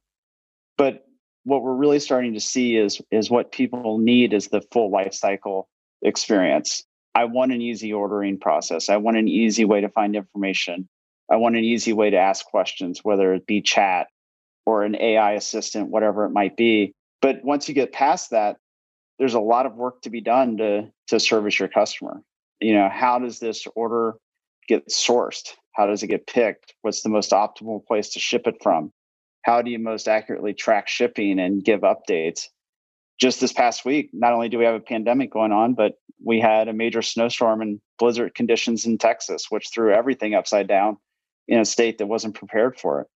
But 0.79 1.05
what 1.43 1.61
we're 1.61 1.75
really 1.75 1.99
starting 1.99 2.33
to 2.33 2.39
see 2.39 2.77
is 2.77 3.01
is 3.11 3.29
what 3.29 3.51
people 3.51 3.99
need 3.99 4.33
is 4.33 4.47
the 4.47 4.61
full 4.71 4.89
life 4.89 5.13
cycle 5.13 5.67
experience. 6.01 6.85
I 7.13 7.25
want 7.25 7.51
an 7.51 7.61
easy 7.61 7.91
ordering 7.91 8.39
process. 8.39 8.87
I 8.87 8.95
want 8.95 9.17
an 9.17 9.27
easy 9.27 9.65
way 9.65 9.81
to 9.81 9.89
find 9.89 10.15
information. 10.15 10.87
I 11.29 11.35
want 11.35 11.57
an 11.57 11.65
easy 11.65 11.91
way 11.91 12.09
to 12.09 12.17
ask 12.17 12.45
questions, 12.45 13.01
whether 13.03 13.33
it 13.33 13.45
be 13.45 13.61
chat 13.61 14.07
or 14.65 14.83
an 14.83 14.95
AI 14.95 15.33
assistant, 15.33 15.89
whatever 15.89 16.23
it 16.23 16.29
might 16.29 16.55
be. 16.55 16.93
But 17.21 17.43
once 17.43 17.67
you 17.67 17.75
get 17.75 17.91
past 17.91 18.29
that, 18.31 18.55
there's 19.17 19.33
a 19.33 19.39
lot 19.41 19.65
of 19.65 19.75
work 19.75 20.01
to 20.03 20.09
be 20.09 20.21
done 20.21 20.57
to 20.57 20.89
to 21.09 21.19
service 21.19 21.59
your 21.59 21.67
customer. 21.67 22.21
You 22.61 22.73
know, 22.73 22.89
how 22.89 23.19
does 23.19 23.39
this 23.39 23.67
order 23.75 24.15
get 24.69 24.87
sourced? 24.87 25.49
How 25.73 25.87
does 25.87 26.03
it 26.03 26.07
get 26.07 26.25
picked? 26.25 26.73
What's 26.83 27.01
the 27.01 27.09
most 27.09 27.31
optimal 27.31 27.85
place 27.85 28.09
to 28.13 28.19
ship 28.19 28.47
it 28.47 28.55
from? 28.63 28.93
How 29.43 29.61
do 29.61 29.71
you 29.71 29.79
most 29.79 30.07
accurately 30.07 30.53
track 30.53 30.87
shipping 30.87 31.39
and 31.39 31.63
give 31.63 31.81
updates? 31.81 32.47
just 33.19 33.41
this 33.41 33.53
past 33.53 33.85
week, 33.85 34.09
not 34.13 34.33
only 34.33 34.49
do 34.49 34.57
we 34.57 34.65
have 34.65 34.75
a 34.75 34.79
pandemic 34.79 35.31
going 35.31 35.51
on, 35.51 35.73
but 35.73 35.95
we 36.23 36.39
had 36.39 36.67
a 36.67 36.73
major 36.73 37.01
snowstorm 37.01 37.61
and 37.61 37.81
blizzard 37.99 38.33
conditions 38.33 38.85
in 38.85 38.97
Texas, 38.97 39.47
which 39.49 39.69
threw 39.73 39.93
everything 39.93 40.33
upside 40.33 40.67
down 40.67 40.97
in 41.47 41.59
a 41.59 41.65
state 41.65 41.97
that 41.97 42.07
wasn't 42.07 42.35
prepared 42.35 42.79
for 42.79 43.01
it. 43.01 43.07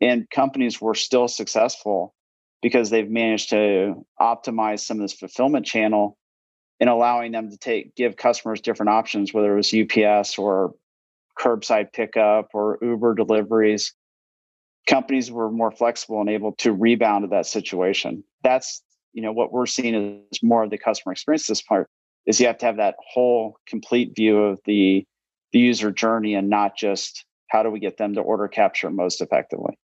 And 0.00 0.28
companies 0.30 0.80
were 0.80 0.94
still 0.94 1.28
successful 1.28 2.14
because 2.62 2.88
they've 2.88 3.08
managed 3.08 3.50
to 3.50 4.06
optimize 4.20 4.80
some 4.80 4.98
of 4.98 5.02
this 5.02 5.12
fulfillment 5.12 5.66
channel 5.66 6.16
and 6.80 6.88
allowing 6.88 7.32
them 7.32 7.50
to 7.50 7.58
take 7.58 7.94
give 7.96 8.16
customers 8.16 8.60
different 8.60 8.90
options, 8.90 9.34
whether 9.34 9.52
it 9.52 9.56
was 9.56 9.74
UPS 9.74 10.38
or 10.38 10.74
curbside 11.38 11.92
pickup 11.92 12.48
or 12.54 12.78
Uber 12.80 13.14
deliveries. 13.14 13.92
Companies 14.88 15.30
were 15.30 15.50
more 15.50 15.70
flexible 15.70 16.20
and 16.20 16.30
able 16.30 16.52
to 16.58 16.72
rebound 16.72 17.24
to 17.24 17.28
that 17.28 17.46
situation. 17.46 18.24
That's 18.42 18.82
you 19.12 19.22
know 19.22 19.32
what 19.32 19.52
we're 19.52 19.66
seeing 19.66 20.22
is 20.30 20.42
more 20.42 20.62
of 20.62 20.70
the 20.70 20.78
customer 20.78 21.12
experience 21.12 21.46
this 21.46 21.62
part 21.62 21.88
is 22.26 22.38
you 22.38 22.46
have 22.46 22.58
to 22.58 22.66
have 22.66 22.76
that 22.76 22.94
whole 23.12 23.56
complete 23.66 24.14
view 24.14 24.38
of 24.38 24.60
the 24.64 25.04
the 25.52 25.58
user 25.58 25.90
journey 25.90 26.34
and 26.34 26.48
not 26.48 26.76
just 26.76 27.24
how 27.48 27.62
do 27.62 27.70
we 27.70 27.80
get 27.80 27.96
them 27.96 28.14
to 28.14 28.20
order 28.20 28.46
capture 28.46 28.90
most 28.90 29.22
effectively. 29.22 29.76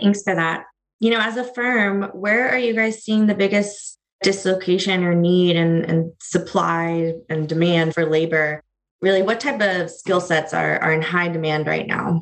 Thanks 0.00 0.22
for 0.22 0.34
that. 0.34 0.66
You 1.00 1.10
know 1.10 1.20
as 1.20 1.36
a 1.36 1.44
firm 1.44 2.04
where 2.12 2.48
are 2.48 2.58
you 2.58 2.74
guys 2.74 3.02
seeing 3.02 3.26
the 3.26 3.34
biggest 3.34 3.98
dislocation 4.22 5.04
or 5.04 5.14
need 5.14 5.56
and, 5.56 5.84
and 5.84 6.12
supply 6.20 7.14
and 7.28 7.48
demand 7.48 7.94
for 7.94 8.06
labor? 8.06 8.62
Really 9.00 9.22
what 9.22 9.40
type 9.40 9.60
of 9.60 9.90
skill 9.90 10.20
sets 10.20 10.54
are, 10.54 10.78
are 10.78 10.92
in 10.92 11.02
high 11.02 11.28
demand 11.28 11.66
right 11.66 11.86
now 11.86 12.20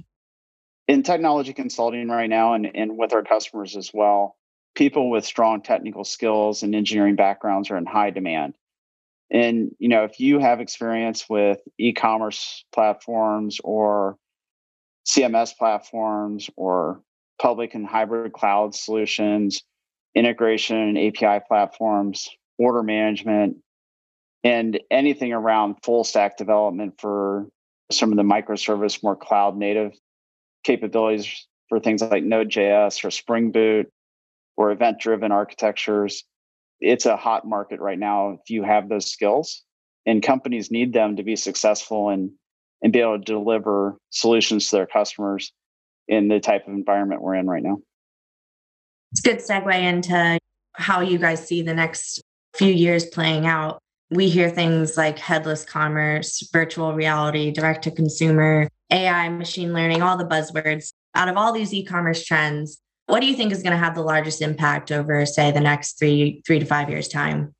in 0.89 1.03
technology 1.03 1.53
consulting 1.53 2.09
right 2.09 2.29
now 2.29 2.55
and, 2.55 2.71
and 2.75 2.97
with 2.97 3.13
our 3.13 3.23
customers 3.23 3.77
as 3.77 3.91
well 3.93 4.37
people 4.75 5.11
with 5.11 5.25
strong 5.25 5.63
technical 5.63 6.05
skills 6.05 6.63
and 6.63 6.75
engineering 6.75 7.17
backgrounds 7.17 7.71
are 7.71 7.77
in 7.77 7.87
high 7.87 8.11
demand. 8.11 8.55
And 9.31 9.71
you 9.79 9.89
know, 9.89 10.05
if 10.05 10.21
you 10.21 10.39
have 10.39 10.61
experience 10.61 11.29
with 11.29 11.59
e-commerce 11.79 12.65
platforms 12.73 13.59
or 13.65 14.17
CMS 15.07 15.57
platforms 15.57 16.51
or 16.57 17.01
public 17.41 17.75
and 17.75 17.87
hybrid 17.87 18.33
cloud 18.33 18.75
solutions, 18.75 19.63
integration 20.15 20.77
and 20.77 20.99
API 20.99 21.45
platforms, 21.47 22.29
order 22.59 22.83
management, 22.83 23.57
and 24.45 24.79
anything 24.91 25.33
around 25.33 25.77
full 25.83 26.05
stack 26.05 26.37
development 26.37 26.95
for 27.01 27.47
some 27.91 28.13
of 28.13 28.17
the 28.17 28.23
microservice, 28.23 29.03
more 29.03 29.17
cloud 29.17 29.57
native 29.57 29.93
capabilities 30.65 31.47
for 31.69 31.81
things 31.81 32.03
like 32.03 32.25
Node.js 32.25 33.05
or 33.05 33.11
Spring 33.11 33.53
Boot, 33.53 33.91
or 34.57 34.71
event 34.71 35.01
driven 35.01 35.33
architectures. 35.33 36.25
It's 36.81 37.07
a 37.07 37.17
hot 37.17 37.47
market 37.47 37.81
right 37.81 37.99
now 37.99 38.31
if 38.31 38.51
you 38.51 38.63
have 38.63 38.89
those 38.89 39.11
skills, 39.11 39.63
and 40.07 40.23
companies 40.23 40.71
need 40.71 40.93
them 40.93 41.17
to 41.17 41.23
be 41.23 41.37
successful 41.37 42.09
and, 42.11 42.31
and 42.83 42.93
be 42.93 43.01
able 43.01 43.19
to 43.19 43.25
deliver 43.25 43.97
solutions 44.11 44.69
to 44.69 44.77
their 44.77 44.87
customers 44.87 45.53
in 46.09 46.29
the 46.29 46.41
type 46.41 46.67
of 46.67 46.75
environment 46.75 47.23
we're 47.23 47.35
in 47.35 47.47
right 47.47 47.63
now. 47.63 47.79
It's 49.13 49.21
a 49.21 49.29
good 49.29 49.39
segue 49.39 49.81
into 49.81 50.39
how 50.75 51.01
you 51.01 51.19
guys 51.19 51.47
see 51.47 51.63
the 51.63 51.75
next 51.75 52.21
few 52.57 52.73
years 52.73 53.07
playing 53.07 53.47
out. 53.47 53.79
We 54.15 54.29
hear 54.29 54.49
things 54.49 54.97
like 54.97 55.19
headless 55.19 55.65
commerce, 55.65 56.49
virtual 56.53 56.95
reality, 56.95 57.51
direct 57.51 57.83
to 57.83 57.91
consumer, 57.91 58.69
AI, 58.93 59.29
machine 59.29 59.73
learning, 59.73 60.03
all 60.03 60.17
the 60.17 60.25
buzzwords. 60.25 60.93
Out 61.17 61.29
of 61.29 61.37
all 61.37 61.53
these 61.53 61.75
e 61.75 61.85
commerce 61.85 62.25
trends, 62.25 62.81
what 63.07 63.19
do 63.19 63.27
you 63.27 63.35
think 63.35 63.51
is 63.51 63.65
going 63.65 63.73
to 63.73 63.77
have 63.77 63.97
the 63.97 64.03
largest 64.03 64.41
impact 64.41 64.93
over, 64.93 65.27
say, 65.27 65.51
the 65.51 65.61
next 65.61 65.99
three 65.99 66.43
three 66.47 66.61
to 66.61 66.65
five 66.65 66.89
years' 66.89 67.09
time? 67.09 67.57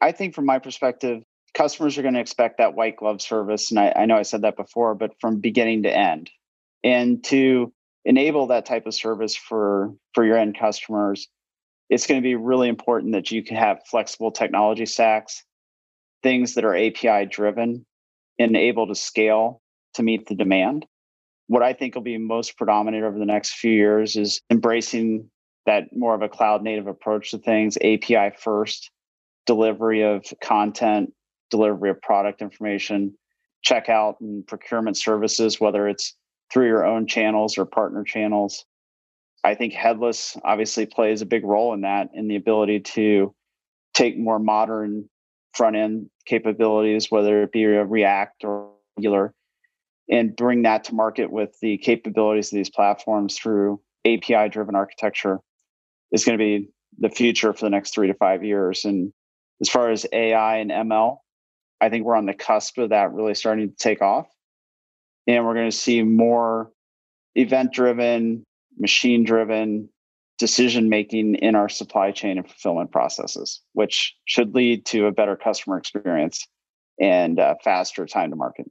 I 0.00 0.12
think, 0.12 0.34
from 0.34 0.46
my 0.46 0.60
perspective, 0.60 1.22
customers 1.52 1.98
are 1.98 2.02
going 2.02 2.14
to 2.14 2.20
expect 2.20 2.56
that 2.56 2.74
white 2.74 2.96
glove 2.96 3.20
service, 3.20 3.70
and 3.70 3.78
I, 3.78 3.92
I 3.94 4.06
know 4.06 4.16
I 4.16 4.22
said 4.22 4.42
that 4.42 4.56
before, 4.56 4.94
but 4.94 5.12
from 5.20 5.40
beginning 5.40 5.82
to 5.82 5.94
end, 5.94 6.30
and 6.82 7.22
to 7.24 7.70
enable 8.06 8.46
that 8.46 8.64
type 8.64 8.86
of 8.86 8.94
service 8.94 9.36
for 9.36 9.92
for 10.14 10.24
your 10.24 10.38
end 10.38 10.58
customers, 10.58 11.28
it's 11.90 12.06
going 12.06 12.18
to 12.18 12.26
be 12.26 12.34
really 12.34 12.70
important 12.70 13.12
that 13.12 13.30
you 13.30 13.42
can 13.42 13.58
have 13.58 13.86
flexible 13.90 14.30
technology 14.30 14.86
stacks, 14.86 15.44
things 16.22 16.54
that 16.54 16.64
are 16.64 16.76
API 16.76 17.26
driven 17.26 17.84
and 18.38 18.56
able 18.56 18.86
to 18.86 18.94
scale 18.94 19.60
to 19.94 20.02
meet 20.02 20.26
the 20.26 20.34
demand 20.34 20.86
what 21.50 21.64
I 21.64 21.72
think 21.72 21.96
will 21.96 22.02
be 22.02 22.16
most 22.16 22.56
predominant 22.56 23.02
over 23.02 23.18
the 23.18 23.24
next 23.24 23.54
few 23.54 23.72
years 23.72 24.14
is 24.14 24.40
embracing 24.50 25.28
that 25.66 25.88
more 25.92 26.14
of 26.14 26.22
a 26.22 26.28
cloud 26.28 26.62
native 26.62 26.86
approach 26.86 27.32
to 27.32 27.38
things, 27.38 27.76
API 27.78 28.30
first, 28.38 28.88
delivery 29.46 30.04
of 30.04 30.24
content, 30.40 31.12
delivery 31.50 31.90
of 31.90 32.00
product 32.02 32.40
information, 32.40 33.18
checkout 33.68 34.14
and 34.20 34.46
procurement 34.46 34.96
services, 34.96 35.60
whether 35.60 35.88
it's 35.88 36.14
through 36.52 36.68
your 36.68 36.86
own 36.86 37.08
channels 37.08 37.58
or 37.58 37.64
partner 37.64 38.04
channels. 38.04 38.64
I 39.42 39.56
think 39.56 39.72
headless 39.72 40.36
obviously 40.44 40.86
plays 40.86 41.20
a 41.20 41.26
big 41.26 41.44
role 41.44 41.74
in 41.74 41.80
that, 41.80 42.10
in 42.14 42.28
the 42.28 42.36
ability 42.36 42.78
to 42.94 43.34
take 43.92 44.16
more 44.16 44.38
modern 44.38 45.10
front 45.54 45.76
end 45.76 46.10
capabilities, 46.26 47.10
whether 47.10 47.42
it 47.42 47.52
be 47.52 47.64
a 47.64 47.84
React 47.84 48.44
or 48.44 48.70
Angular, 48.98 49.34
and 50.10 50.34
bring 50.34 50.62
that 50.62 50.84
to 50.84 50.94
market 50.94 51.30
with 51.30 51.56
the 51.60 51.78
capabilities 51.78 52.52
of 52.52 52.56
these 52.56 52.70
platforms 52.70 53.36
through 53.36 53.80
API 54.04 54.48
driven 54.48 54.74
architecture 54.74 55.40
is 56.12 56.24
going 56.24 56.38
to 56.38 56.42
be 56.42 56.68
the 56.98 57.10
future 57.10 57.52
for 57.52 57.64
the 57.64 57.70
next 57.70 57.94
three 57.94 58.08
to 58.08 58.14
five 58.14 58.44
years. 58.44 58.84
And 58.84 59.12
as 59.60 59.68
far 59.68 59.90
as 59.90 60.06
AI 60.12 60.56
and 60.58 60.70
ML, 60.70 61.18
I 61.80 61.88
think 61.88 62.04
we're 62.04 62.16
on 62.16 62.26
the 62.26 62.34
cusp 62.34 62.78
of 62.78 62.90
that 62.90 63.12
really 63.12 63.34
starting 63.34 63.70
to 63.70 63.76
take 63.76 64.02
off. 64.02 64.26
And 65.26 65.44
we're 65.44 65.54
going 65.54 65.70
to 65.70 65.76
see 65.76 66.02
more 66.02 66.72
event 67.34 67.72
driven, 67.72 68.44
machine 68.78 69.24
driven 69.24 69.88
decision 70.40 70.88
making 70.88 71.36
in 71.36 71.54
our 71.54 71.68
supply 71.68 72.10
chain 72.10 72.38
and 72.38 72.46
fulfillment 72.46 72.90
processes, 72.90 73.60
which 73.74 74.16
should 74.24 74.54
lead 74.54 74.84
to 74.86 75.06
a 75.06 75.12
better 75.12 75.36
customer 75.36 75.76
experience 75.76 76.48
and 76.98 77.38
faster 77.62 78.06
time 78.06 78.30
to 78.30 78.36
market. 78.36 78.66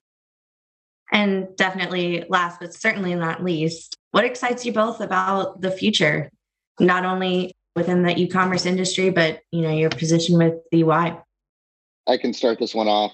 And 1.11 1.47
definitely, 1.55 2.25
last 2.29 2.59
but 2.59 2.73
certainly 2.73 3.15
not 3.15 3.43
least, 3.43 3.95
what 4.11 4.25
excites 4.25 4.65
you 4.65 4.73
both 4.73 4.99
about 4.99 5.61
the 5.61 5.71
future, 5.71 6.31
not 6.79 7.05
only 7.05 7.53
within 7.75 8.03
the 8.03 8.17
e-commerce 8.17 8.65
industry, 8.65 9.09
but 9.09 9.41
you 9.51 9.61
know 9.61 9.71
your 9.71 9.89
position 9.89 10.37
with 10.37 10.55
EY? 10.73 11.17
I 12.07 12.17
can 12.17 12.33
start 12.33 12.59
this 12.59 12.75
one 12.75 12.87
off. 12.87 13.13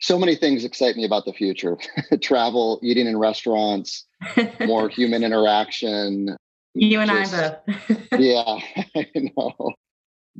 So 0.00 0.18
many 0.18 0.36
things 0.36 0.64
excite 0.64 0.96
me 0.96 1.04
about 1.04 1.24
the 1.24 1.32
future: 1.32 1.76
travel, 2.22 2.80
eating 2.82 3.06
in 3.06 3.18
restaurants, 3.18 4.06
more 4.66 4.88
human 4.88 5.24
interaction. 5.24 6.36
You 6.78 7.00
and 7.00 7.10
just, 7.10 7.34
I 7.34 7.48
both. 7.48 8.08
yeah, 8.18 8.58
I 8.96 9.08
know. 9.14 9.72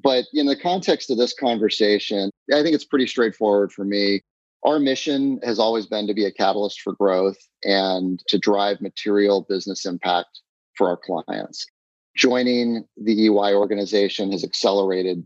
But 0.03 0.27
in 0.35 0.46
the 0.46 0.57
context 0.57 1.11
of 1.11 1.16
this 1.16 1.33
conversation, 1.33 2.31
I 2.53 2.62
think 2.62 2.75
it's 2.75 2.85
pretty 2.85 3.07
straightforward 3.07 3.72
for 3.72 3.85
me 3.85 4.20
our 4.66 4.81
mission 4.81 5.38
has 5.44 5.61
always 5.61 5.87
been 5.87 6.09
to 6.09 6.14
be 6.14 6.25
a 6.25 6.33
catalyst 6.33 6.81
for 6.81 6.92
growth 6.94 7.38
and 7.62 8.20
to 8.27 8.37
drive 8.37 8.81
material 8.81 9.46
business 9.49 9.87
impact 9.87 10.40
for 10.75 10.88
our 10.88 10.96
clients. 10.96 11.64
Joining 12.16 12.85
the 12.96 13.27
EY 13.27 13.55
organization 13.55 14.33
has 14.33 14.42
accelerated 14.42 15.25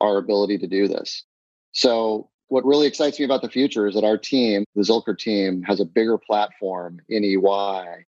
our 0.00 0.18
ability 0.18 0.58
to 0.58 0.66
do 0.66 0.88
this. 0.88 1.24
So, 1.70 2.28
what 2.48 2.66
really 2.66 2.86
excites 2.86 3.18
me 3.18 3.24
about 3.24 3.40
the 3.40 3.48
future 3.48 3.86
is 3.86 3.94
that 3.94 4.04
our 4.04 4.18
team, 4.18 4.64
the 4.74 4.82
Zilker 4.82 5.16
team, 5.16 5.62
has 5.62 5.80
a 5.80 5.86
bigger 5.86 6.18
platform 6.18 6.98
in 7.08 7.24
EY 7.24 8.04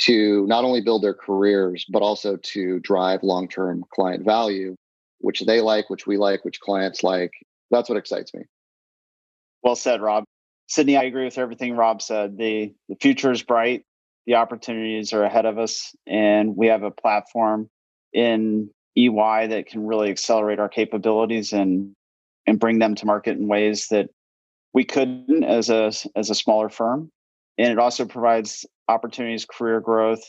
to 0.00 0.46
not 0.46 0.64
only 0.64 0.80
build 0.80 1.02
their 1.02 1.14
careers, 1.14 1.84
but 1.88 2.02
also 2.02 2.36
to 2.36 2.80
drive 2.80 3.22
long 3.22 3.48
term 3.48 3.84
client 3.92 4.24
value, 4.24 4.74
which 5.18 5.40
they 5.40 5.60
like, 5.60 5.90
which 5.90 6.06
we 6.06 6.16
like, 6.16 6.44
which 6.44 6.60
clients 6.60 7.02
like. 7.02 7.32
That's 7.70 7.88
what 7.88 7.98
excites 7.98 8.34
me. 8.34 8.42
Well 9.62 9.76
said, 9.76 10.00
Rob. 10.00 10.24
Sydney, 10.68 10.96
I 10.96 11.02
agree 11.02 11.24
with 11.24 11.38
everything 11.38 11.76
Rob 11.76 12.00
said. 12.00 12.38
The, 12.38 12.72
the 12.88 12.96
future 13.00 13.32
is 13.32 13.42
bright, 13.42 13.84
the 14.26 14.36
opportunities 14.36 15.12
are 15.12 15.24
ahead 15.24 15.44
of 15.44 15.58
us, 15.58 15.94
and 16.06 16.56
we 16.56 16.68
have 16.68 16.82
a 16.82 16.90
platform 16.90 17.68
in 18.12 18.70
EY 18.96 19.46
that 19.48 19.66
can 19.66 19.86
really 19.86 20.10
accelerate 20.10 20.58
our 20.58 20.68
capabilities 20.68 21.52
and 21.52 21.92
and 22.46 22.58
bring 22.58 22.78
them 22.78 22.94
to 22.96 23.06
market 23.06 23.36
in 23.36 23.46
ways 23.46 23.88
that 23.88 24.08
we 24.72 24.84
couldn't 24.84 25.44
as 25.44 25.68
a 25.70 25.92
as 26.16 26.30
a 26.30 26.34
smaller 26.34 26.68
firm. 26.68 27.10
And 27.58 27.68
it 27.70 27.78
also 27.78 28.06
provides 28.06 28.64
opportunities, 28.90 29.46
career 29.46 29.80
growth 29.80 30.22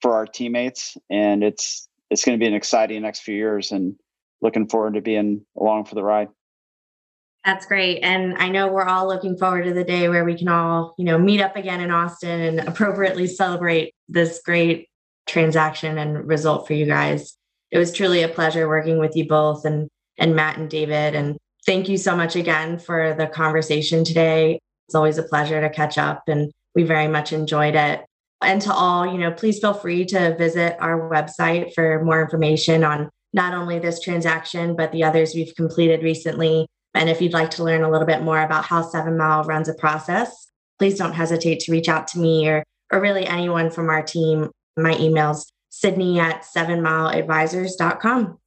for 0.00 0.14
our 0.14 0.26
teammates, 0.26 0.96
and 1.10 1.42
it's 1.42 1.88
it's 2.10 2.24
going 2.24 2.38
to 2.38 2.42
be 2.42 2.48
an 2.48 2.54
exciting 2.54 3.02
next 3.02 3.20
few 3.20 3.34
years. 3.34 3.72
And 3.72 3.96
looking 4.40 4.68
forward 4.68 4.94
to 4.94 5.00
being 5.00 5.44
along 5.58 5.84
for 5.84 5.94
the 5.94 6.02
ride. 6.02 6.28
That's 7.44 7.66
great. 7.66 8.00
And 8.00 8.36
I 8.38 8.48
know 8.48 8.68
we're 8.68 8.84
all 8.84 9.08
looking 9.08 9.36
forward 9.36 9.64
to 9.64 9.72
the 9.72 9.84
day 9.84 10.08
where 10.08 10.24
we 10.24 10.36
can 10.36 10.48
all, 10.48 10.94
you 10.98 11.04
know, 11.04 11.18
meet 11.18 11.40
up 11.40 11.56
again 11.56 11.80
in 11.80 11.90
Austin 11.90 12.40
and 12.40 12.68
appropriately 12.68 13.26
celebrate 13.26 13.94
this 14.08 14.40
great 14.44 14.88
transaction 15.26 15.98
and 15.98 16.26
result 16.26 16.66
for 16.66 16.74
you 16.74 16.86
guys. 16.86 17.36
It 17.70 17.78
was 17.78 17.92
truly 17.92 18.22
a 18.22 18.28
pleasure 18.28 18.68
working 18.68 18.98
with 18.98 19.16
you 19.16 19.26
both 19.26 19.64
and 19.64 19.88
and 20.18 20.34
Matt 20.34 20.58
and 20.58 20.68
David 20.68 21.14
and 21.14 21.36
thank 21.64 21.88
you 21.88 21.96
so 21.96 22.16
much 22.16 22.34
again 22.34 22.78
for 22.78 23.14
the 23.14 23.26
conversation 23.26 24.02
today. 24.04 24.58
It's 24.88 24.94
always 24.94 25.18
a 25.18 25.22
pleasure 25.22 25.60
to 25.60 25.70
catch 25.70 25.96
up 25.98 26.24
and 26.26 26.50
we 26.78 26.84
very 26.84 27.08
much 27.08 27.32
enjoyed 27.32 27.74
it. 27.74 28.04
And 28.40 28.62
to 28.62 28.72
all, 28.72 29.04
you 29.04 29.18
know, 29.18 29.32
please 29.32 29.58
feel 29.58 29.74
free 29.74 30.04
to 30.06 30.36
visit 30.36 30.76
our 30.78 31.10
website 31.10 31.74
for 31.74 32.04
more 32.04 32.22
information 32.22 32.84
on 32.84 33.10
not 33.32 33.52
only 33.52 33.80
this 33.80 34.00
transaction, 34.00 34.76
but 34.76 34.92
the 34.92 35.02
others 35.02 35.34
we've 35.34 35.56
completed 35.56 36.04
recently. 36.04 36.68
And 36.94 37.10
if 37.10 37.20
you'd 37.20 37.32
like 37.32 37.50
to 37.52 37.64
learn 37.64 37.82
a 37.82 37.90
little 37.90 38.06
bit 38.06 38.22
more 38.22 38.40
about 38.40 38.64
how 38.64 38.82
Seven 38.82 39.16
Mile 39.16 39.42
runs 39.42 39.68
a 39.68 39.74
process, 39.74 40.46
please 40.78 40.96
don't 40.96 41.14
hesitate 41.14 41.58
to 41.60 41.72
reach 41.72 41.88
out 41.88 42.06
to 42.08 42.20
me 42.20 42.48
or, 42.48 42.62
or 42.92 43.00
really 43.00 43.26
anyone 43.26 43.72
from 43.72 43.90
our 43.90 44.04
team. 44.04 44.48
My 44.76 44.96
email's 44.98 45.52
sydney 45.70 46.20
at 46.20 46.44
sevenmileadvisors.com. 46.44 48.38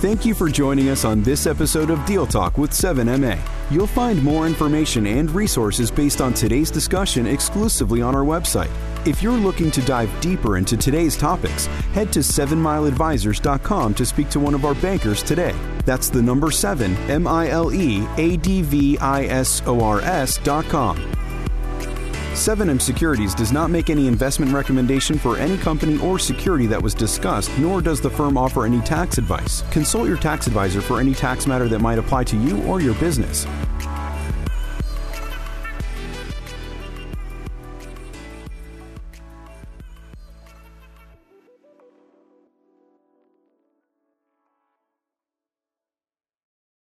Thank 0.00 0.26
you 0.26 0.34
for 0.34 0.50
joining 0.50 0.90
us 0.90 1.06
on 1.06 1.22
this 1.22 1.46
episode 1.46 1.88
of 1.88 2.04
Deal 2.04 2.26
Talk 2.26 2.58
with 2.58 2.70
7MA. 2.70 3.38
You'll 3.70 3.86
find 3.86 4.22
more 4.22 4.46
information 4.46 5.06
and 5.06 5.30
resources 5.30 5.90
based 5.90 6.20
on 6.20 6.34
today's 6.34 6.70
discussion 6.70 7.26
exclusively 7.26 8.02
on 8.02 8.14
our 8.14 8.22
website. 8.22 8.70
If 9.06 9.22
you're 9.22 9.32
looking 9.32 9.70
to 9.70 9.80
dive 9.80 10.10
deeper 10.20 10.58
into 10.58 10.76
today's 10.76 11.16
topics, 11.16 11.64
head 11.94 12.12
to 12.12 12.18
7mileadvisors.com 12.20 13.94
to 13.94 14.04
speak 14.04 14.28
to 14.28 14.38
one 14.38 14.52
of 14.52 14.66
our 14.66 14.74
bankers 14.74 15.22
today. 15.22 15.54
That's 15.86 16.10
the 16.10 16.20
number 16.20 16.50
7, 16.50 16.94
M 17.08 17.26
I 17.26 17.48
L 17.48 17.72
E 17.72 18.06
A 18.18 18.36
D 18.36 18.60
V 18.60 18.98
I 18.98 19.24
S 19.24 19.62
O 19.64 19.80
R 19.80 20.02
S.com. 20.02 20.98
7M 22.36 22.78
Securities 22.78 23.34
does 23.34 23.50
not 23.50 23.70
make 23.70 23.88
any 23.88 24.06
investment 24.06 24.52
recommendation 24.52 25.18
for 25.18 25.38
any 25.38 25.56
company 25.56 25.98
or 26.00 26.18
security 26.18 26.66
that 26.66 26.80
was 26.80 26.92
discussed, 26.92 27.50
nor 27.58 27.80
does 27.80 27.98
the 27.98 28.10
firm 28.10 28.36
offer 28.36 28.66
any 28.66 28.78
tax 28.82 29.16
advice. 29.16 29.62
Consult 29.70 30.06
your 30.06 30.18
tax 30.18 30.46
advisor 30.46 30.82
for 30.82 31.00
any 31.00 31.14
tax 31.14 31.46
matter 31.46 31.66
that 31.66 31.78
might 31.78 31.98
apply 31.98 32.24
to 32.24 32.36
you 32.36 32.62
or 32.64 32.82
your 32.82 32.94
business. 32.96 33.46